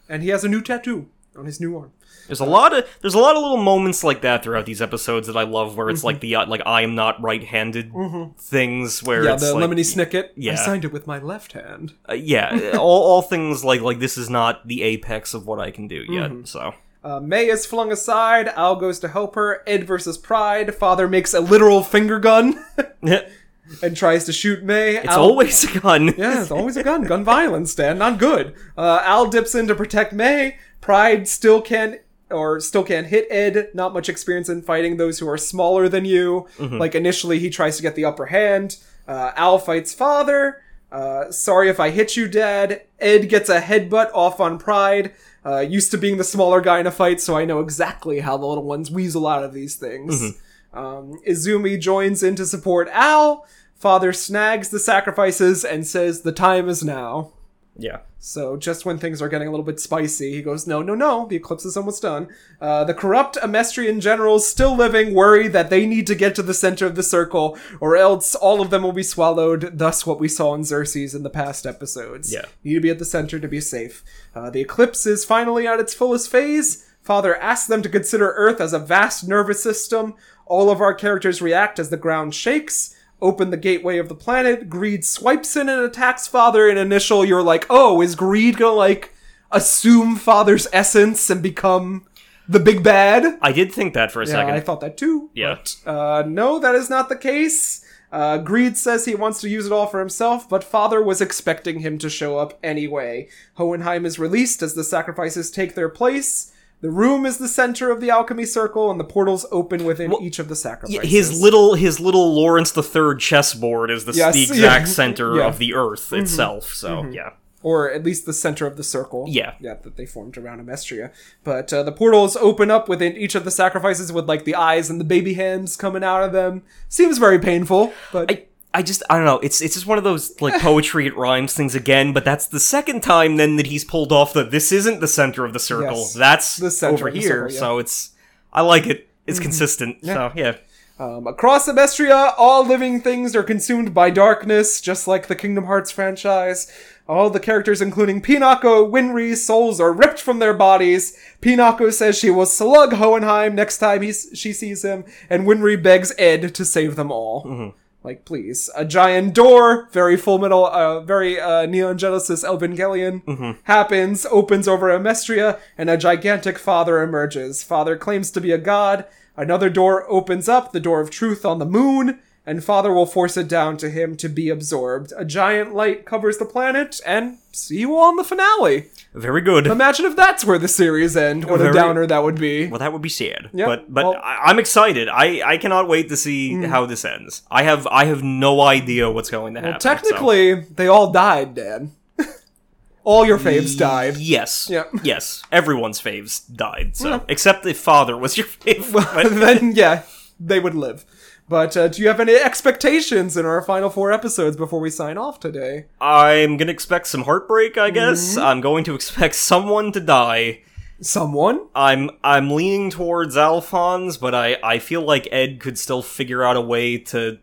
[0.09, 1.91] And he has a new tattoo on his new arm.
[2.27, 5.27] There's a lot of there's a lot of little moments like that throughout these episodes
[5.27, 7.91] that I love, where it's like the uh, like I am not right-handed
[8.37, 9.27] things, where Mm-hmm.
[9.27, 10.51] Yeah, it's the like, lemony snicket.
[10.51, 11.93] I signed it with my left hand.
[12.09, 15.71] uh, yeah, all, all things like like this is not the apex of what I
[15.71, 16.31] can do yet.
[16.31, 16.43] Mm-hmm.
[16.45, 16.73] So
[17.03, 18.49] Uh, May is flung aside.
[18.55, 19.63] Al goes to help her.
[19.65, 20.75] Ed versus Pride.
[20.75, 22.63] Father makes a literal finger gun
[23.81, 24.97] and tries to shoot May.
[24.99, 26.07] Al- always a gun.
[26.17, 27.03] Yeah, it's always a gun.
[27.03, 27.97] Gun violence, Dan.
[27.97, 28.53] Not good.
[28.77, 30.57] Uh, Al dips in to protect May.
[30.81, 31.99] Pride still can't
[32.29, 33.69] or still can't hit Ed.
[33.73, 36.47] Not much experience in fighting those who are smaller than you.
[36.59, 38.77] Like initially, he tries to get the upper hand.
[39.07, 40.61] Uh, Al fights Father.
[40.91, 42.81] Uh, sorry if I hit you, Dad.
[42.99, 45.13] Ed gets a headbutt off on Pride.
[45.45, 48.35] Uh, used to being the smaller guy in a fight, so I know exactly how
[48.37, 50.33] the little ones weasel out of these things.
[50.73, 53.45] Um, Izumi joins in to support Al.
[53.75, 57.31] Father snags the sacrifices and says, The time is now.
[57.77, 57.99] Yeah.
[58.19, 61.27] So, just when things are getting a little bit spicy, he goes, No, no, no,
[61.27, 62.27] the eclipse is almost done.
[62.59, 66.53] Uh, the corrupt Amestrian generals still living worry that they need to get to the
[66.53, 70.27] center of the circle, or else all of them will be swallowed, thus, what we
[70.27, 72.33] saw in Xerxes in the past episodes.
[72.33, 72.45] Yeah.
[72.63, 74.03] You need to be at the center to be safe.
[74.35, 76.85] Uh, the eclipse is finally at its fullest phase.
[77.01, 80.15] Father asks them to consider Earth as a vast nervous system.
[80.45, 82.93] All of our characters react as the ground shakes.
[83.21, 84.69] Open the gateway of the planet.
[84.69, 86.67] Greed swipes in and attacks Father.
[86.67, 89.13] In initial, you're like, oh, is Greed gonna like
[89.51, 92.05] assume Father's essence and become
[92.47, 93.37] the big bad?
[93.41, 94.53] I did think that for a Yeah, second.
[94.53, 95.29] I thought that too.
[95.33, 95.57] Yeah.
[95.83, 97.83] But, uh, no, that is not the case.
[98.11, 101.79] Uh, Greed says he wants to use it all for himself, but Father was expecting
[101.79, 103.27] him to show up anyway.
[103.55, 106.53] Hohenheim is released as the sacrifices take their place.
[106.81, 110.37] The room is the center of the alchemy circle, and the portals open within each
[110.37, 111.09] of the sacrifices.
[111.09, 114.53] His little his little Lawrence the Third chessboard is the, Yes, the yeah.
[114.53, 115.39] exact center Yeah.
[115.41, 115.49] Mm-hmm.
[115.49, 116.73] of the Earth itself.
[116.73, 117.31] So yeah,
[117.63, 119.25] or at least the center of the circle.
[119.27, 119.55] Yeah.
[119.59, 121.11] yeah, that they formed around Amestria.
[121.43, 124.91] But uh, the portals open up within each of the sacrifices with like the eyes
[124.91, 126.61] and the baby hands coming out of them.
[126.89, 128.45] Seems very painful, but I
[128.77, 129.39] I just I don't know.
[129.39, 132.13] It's it's just one of those like poetry it rhymes things again.
[132.13, 135.45] But that's the second time then that he's pulled off that this isn't the center
[135.45, 135.97] of the circle.
[135.97, 136.13] Yes.
[136.13, 137.49] That's The center over here.
[137.49, 137.59] circle, yeah.
[137.59, 138.11] So it's
[138.53, 139.09] I like it.
[139.25, 140.05] It's consistent.
[140.05, 140.57] So yeah.
[140.99, 145.91] Um, across Amestria, all living things are consumed by darkness, just like the Kingdom Hearts
[145.91, 146.71] franchise.
[147.07, 151.17] All the characters, including Pinako, Winry's souls are ripped from their bodies.
[151.41, 156.13] Pinako says she will slug Hohenheim next time he, she sees him, and Winry begs
[156.17, 157.73] Ed to save them all.
[158.07, 158.69] Like, please.
[158.73, 163.21] A giant door, very full metal, uh, very uh, Neon Genesis Evangelion,
[163.63, 167.63] happens, opens over Amestria, and a gigantic father emerges.
[167.63, 169.03] Father claims to be a god.
[169.35, 173.37] Another door opens up, the door of truth on the moon, and Father will force
[173.37, 175.13] it down to him to be absorbed.
[175.15, 178.87] A giant light covers the planet, and see you all in the finale.
[179.13, 179.67] Very good.
[179.67, 181.45] Imagine if that's where the series end.
[181.45, 182.67] What a downer that would be.
[182.67, 183.49] Well, that would be sad.
[183.53, 184.21] Yeah, But but well- Mm.
[184.23, 185.09] I, I'm excited.
[185.09, 187.41] I, I cannot wait to see how this ends.
[187.51, 189.81] I have I have no idea what's going to happen.
[189.81, 191.91] so- Technically, they all died, Dan.
[193.03, 194.17] all your faves died.
[194.17, 194.67] Yes.
[194.69, 194.83] Yeah.
[195.03, 195.41] Yes.
[195.51, 196.95] Everyone's faves died.
[196.95, 199.39] So except if father was your fave.
[199.39, 200.03] then, yeah,
[200.39, 201.05] they would live.
[201.49, 205.17] But uh, do you have any expectations in our final four episodes before we sign
[205.17, 205.85] off today?
[206.01, 207.77] I'm gonna expect some heartbreak.
[207.77, 208.45] I guess Mm-hmm.
[208.45, 210.63] I'm going to expect someone to die.
[210.99, 211.67] Someone?
[211.75, 216.57] I'm I'm leaning towards Alphonse, but I I feel like Ed could still figure out
[216.57, 217.37] a way to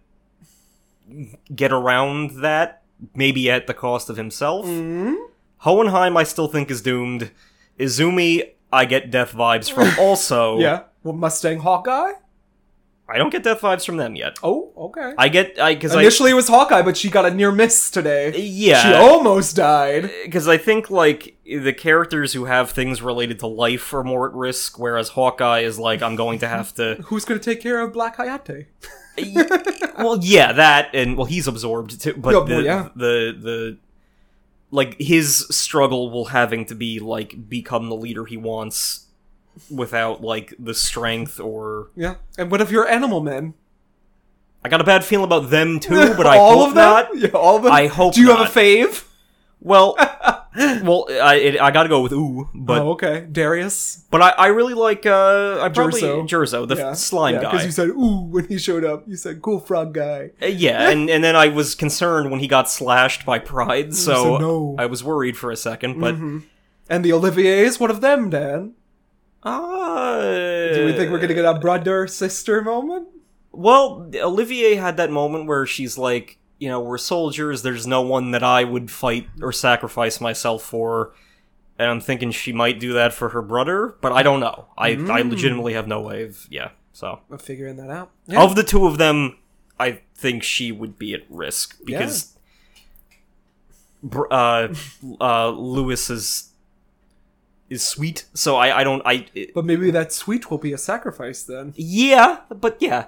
[1.55, 2.83] get around that,
[3.15, 4.67] maybe at the cost of himself.
[4.67, 5.15] Mm-hmm.
[5.59, 7.31] Hohenheim, I still think is doomed.
[7.79, 9.91] Izumi, I get death vibes from.
[9.99, 10.83] Also, Yeah.
[11.03, 12.13] Well, Mustang Hawkeye?
[13.07, 14.39] I don't get death vibes from them yet.
[14.43, 15.13] Oh, okay.
[15.19, 17.91] I get I because I Initially it was Hawkeye, but she got a near miss
[17.91, 18.35] today.
[18.39, 20.11] yeah She almost died.
[20.25, 24.35] because I think like the characters who have things related to life are more at
[24.35, 26.95] risk, whereas Hawkeye is like I'm going to have to.
[27.07, 28.67] Who's going to take care of Black Hayate?
[29.99, 32.89] well, yeah, that and well, he's absorbed too, but the, yeah.
[32.97, 33.79] the the
[34.71, 39.04] like his struggle will having to be like become the leader he wants
[39.71, 42.17] without like the strength or Yeah.
[42.39, 43.55] And what if you're Animal Men?
[44.65, 46.85] I got a bad feeling about them too, but I all hope of them?
[46.85, 47.17] not.
[47.19, 47.73] Yeah, all of them?
[47.73, 49.05] I hope Do you have a fave?
[49.61, 49.95] Well,
[50.57, 53.27] well, I it, I got to go with ooh, but oh, okay.
[53.31, 54.05] Darius?
[54.11, 56.29] but I, I really like uh I probably Jerso.
[56.29, 56.93] Jerso, the Yeah.
[56.93, 57.51] slime Because guy.
[57.53, 59.05] Because you said, ooh, when he showed up.
[59.09, 60.31] You said, cool frog guy.
[60.43, 64.15] Uh, yeah, and and then I was concerned when he got slashed by Pride, so
[64.35, 64.77] said no.
[64.79, 68.75] I was worried for a second, but And the Oliviers, what of them, Dan?
[69.45, 73.09] Uh, Do we think we're gonna get a brother sister moment?
[73.53, 77.63] Well, Olivier had that moment where she's like, you know, we're soldiers.
[77.63, 81.15] There's no one that I would fight or sacrifice myself for.
[81.79, 84.67] And I'm thinking she might do that for her brother, but I don't know.
[84.79, 85.31] I I Mm.
[85.31, 86.71] legitimately have no way of yeah.
[86.93, 88.11] So I'm figuring that out.
[88.27, 88.43] Yeah.
[88.43, 89.37] of the two of them,
[89.79, 92.37] I think she would be at risk because
[94.03, 94.69] br- uh,
[95.21, 96.54] uh, Louis
[97.75, 98.25] is sweet.
[98.35, 101.73] So I I don't I it- But maybe that sweet will be a sacrifice then.
[101.77, 103.07] yeah, but yeah.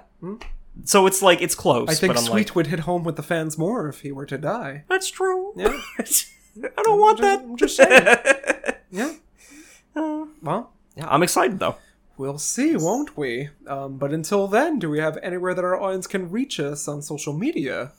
[0.83, 1.85] So it's like it's close.
[1.87, 1.91] Hmm?
[1.91, 4.25] I think I'm Sweet like, would hit home with the fans more if he were
[4.27, 4.83] to die.
[4.89, 5.53] That's true.
[5.55, 5.73] Yeah.
[6.77, 7.39] I don't want Just- that.
[7.43, 8.75] I'm just saying.
[8.91, 9.13] Yeah.
[9.95, 11.75] Well, Yeah, I'm excited though.
[12.17, 13.49] we'll see, won't we?
[13.67, 17.01] Um, but until then, do we have anywhere that our audience can reach us on
[17.01, 17.91] social media?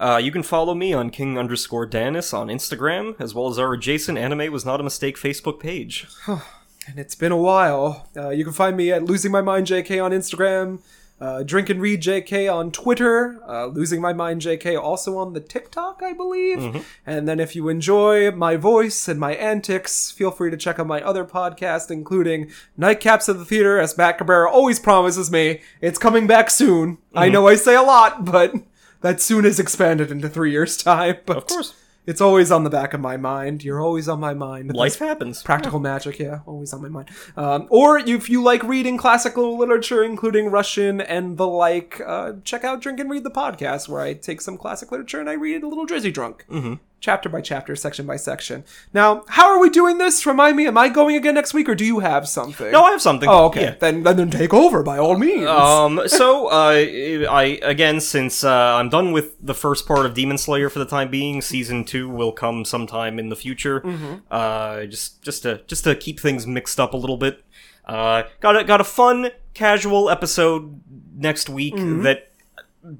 [0.00, 3.72] Uh, you can follow me on King underscore Danis on Instagram, as well as our
[3.72, 6.06] adjacent anime was not a mistake Facebook page.
[6.26, 8.08] And it's been a while.
[8.16, 10.80] Uh, you can find me at Losing My Mind JK on Instagram,
[11.20, 15.40] uh, Drink and Read JK on Twitter, uh, Losing My Mind JK also on the
[15.40, 16.86] TikTok, I believe.
[17.04, 20.86] And then if you enjoy my voice and my antics, feel free to check out
[20.86, 25.60] my other podcast, including Nightcaps of the Theater, as Matt Cabrera always promises me.
[25.82, 26.98] It's coming back soon.
[27.14, 28.54] I know I say a lot, but
[29.00, 31.18] that soon is expanded into three years' time.
[31.26, 31.74] But Of course.
[32.08, 33.62] It's always on the back of my mind.
[33.62, 34.74] You're always on my mind.
[34.74, 35.42] Life happens.
[35.42, 37.10] Practical magic, yeah, always on my mind.
[37.36, 42.64] Um, or if you like reading classical literature, including Russian and the like, uh, check
[42.64, 45.56] out Drink and Read the podcast, where I take some classic literature and I read
[45.56, 46.46] it a little drizzy drunk.
[46.48, 46.74] Mm-hmm.
[47.00, 48.64] Chapter by chapter, section by section.
[48.92, 50.26] Now, how are we doing this?
[50.26, 52.72] Remind me, am I going again next week, or do you have something?
[52.72, 53.28] No, I have something.
[53.28, 53.62] Oh, okay.
[53.62, 53.74] Yeah.
[53.78, 55.46] Then, then then take over by all means.
[55.46, 56.02] Um.
[56.06, 60.68] So, uh, I again, since uh, I'm done with the first part of Demon Slayer
[60.68, 63.82] for the time being, season two will come sometime in the future.
[64.30, 67.44] Uh, just just to just to keep things mixed up a little bit.
[67.84, 70.80] Uh, got a got a fun casual episode
[71.16, 72.27] next week that.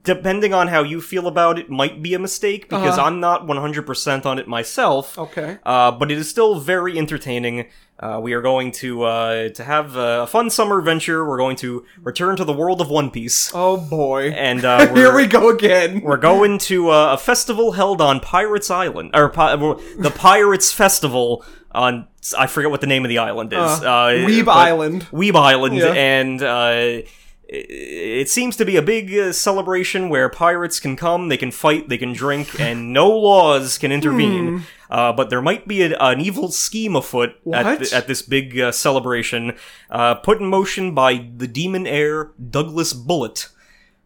[0.03, 3.07] Depending on how you feel about it, might be a mistake because Uh-huh.
[3.07, 5.19] I'm not 100% on it myself.
[5.19, 5.59] Okay.
[5.65, 7.67] Uh, but it is still very entertaining.
[8.01, 11.25] Uh, we are going to uh, to have a fun summer adventure.
[11.27, 14.31] We're going to return to the world of One Piece, oh boy.
[14.31, 16.01] and uh, Here we're, go again.
[16.03, 21.45] we're going to uh, a festival held on Pirates Island, or pi- the Pirates Festival
[21.73, 22.07] on
[22.39, 23.59] I forget what the name of the island is.
[23.59, 25.07] Uh, Weeb Island.
[25.11, 25.93] Weeb Island, Yeah.
[25.93, 27.03] and uh,
[27.49, 31.89] it- seems to be a big uh, celebration where pirates can come, they can fight,
[31.89, 33.95] they can drink, and no laws can Hmm.
[33.95, 34.63] intervene.
[34.91, 38.59] Uh, but there might be a, an evil scheme afoot at, th- at this big
[38.59, 39.53] uh, celebration,
[39.91, 43.49] uh, put in motion by the demon heir Douglas Bullet.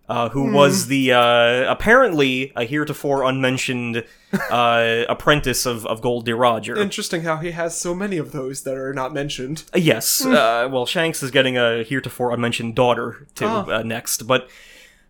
[0.08, 0.52] Uh, who Hmm.
[0.54, 4.04] was the uh, apparently a heretofore unmentioned
[4.50, 6.32] uh, apprentice of, of Gold D.
[6.32, 6.76] Roger?
[6.76, 9.62] Interesting how he has so many of those that are not mentioned.
[9.74, 10.24] Uh, Yes.
[10.26, 13.64] Uh, well, Shanks is getting a heretofore unmentioned daughter to Ah.
[13.78, 14.50] uh, next, but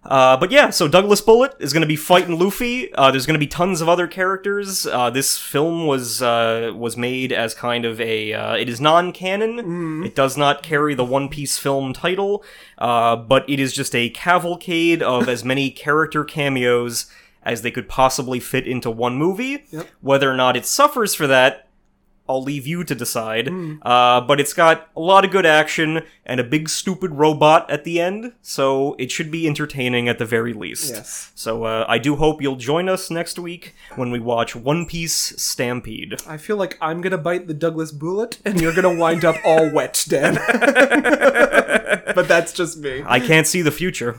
[0.04, 0.70] uh, but yeah.
[0.70, 2.92] So Douglas Bullet is going to be fighting Luffy.
[2.94, 4.86] Uh, there's going to be tons of other characters.
[4.86, 8.32] Uh, this film was uh, was made as kind of a.
[8.32, 10.04] Uh, it is non-canon.
[10.04, 12.44] It does not carry the One Piece film title,
[12.78, 17.06] uh, but it is just a cavalcade of as many character cameos
[17.44, 19.64] as they could possibly fit into one movie.
[19.70, 19.88] Yep.
[20.00, 21.68] Whether or not it suffers for that
[22.32, 23.50] I'll leave you to decide.
[23.82, 27.84] Uh, but it's got a lot of good action and a big stupid robot at
[27.84, 30.90] the end, so it should be entertaining at the very least.
[30.90, 31.30] Yes.
[31.34, 35.34] So uh, I do hope you'll join us next week when we watch One Piece
[35.36, 36.22] Stampede.
[36.26, 39.70] I feel like I'm gonna bite the Douglas bullet, and you're gonna wind up all
[39.70, 40.34] wet, Dan.
[42.14, 43.02] but that's just me.
[43.06, 44.18] I can't see the future.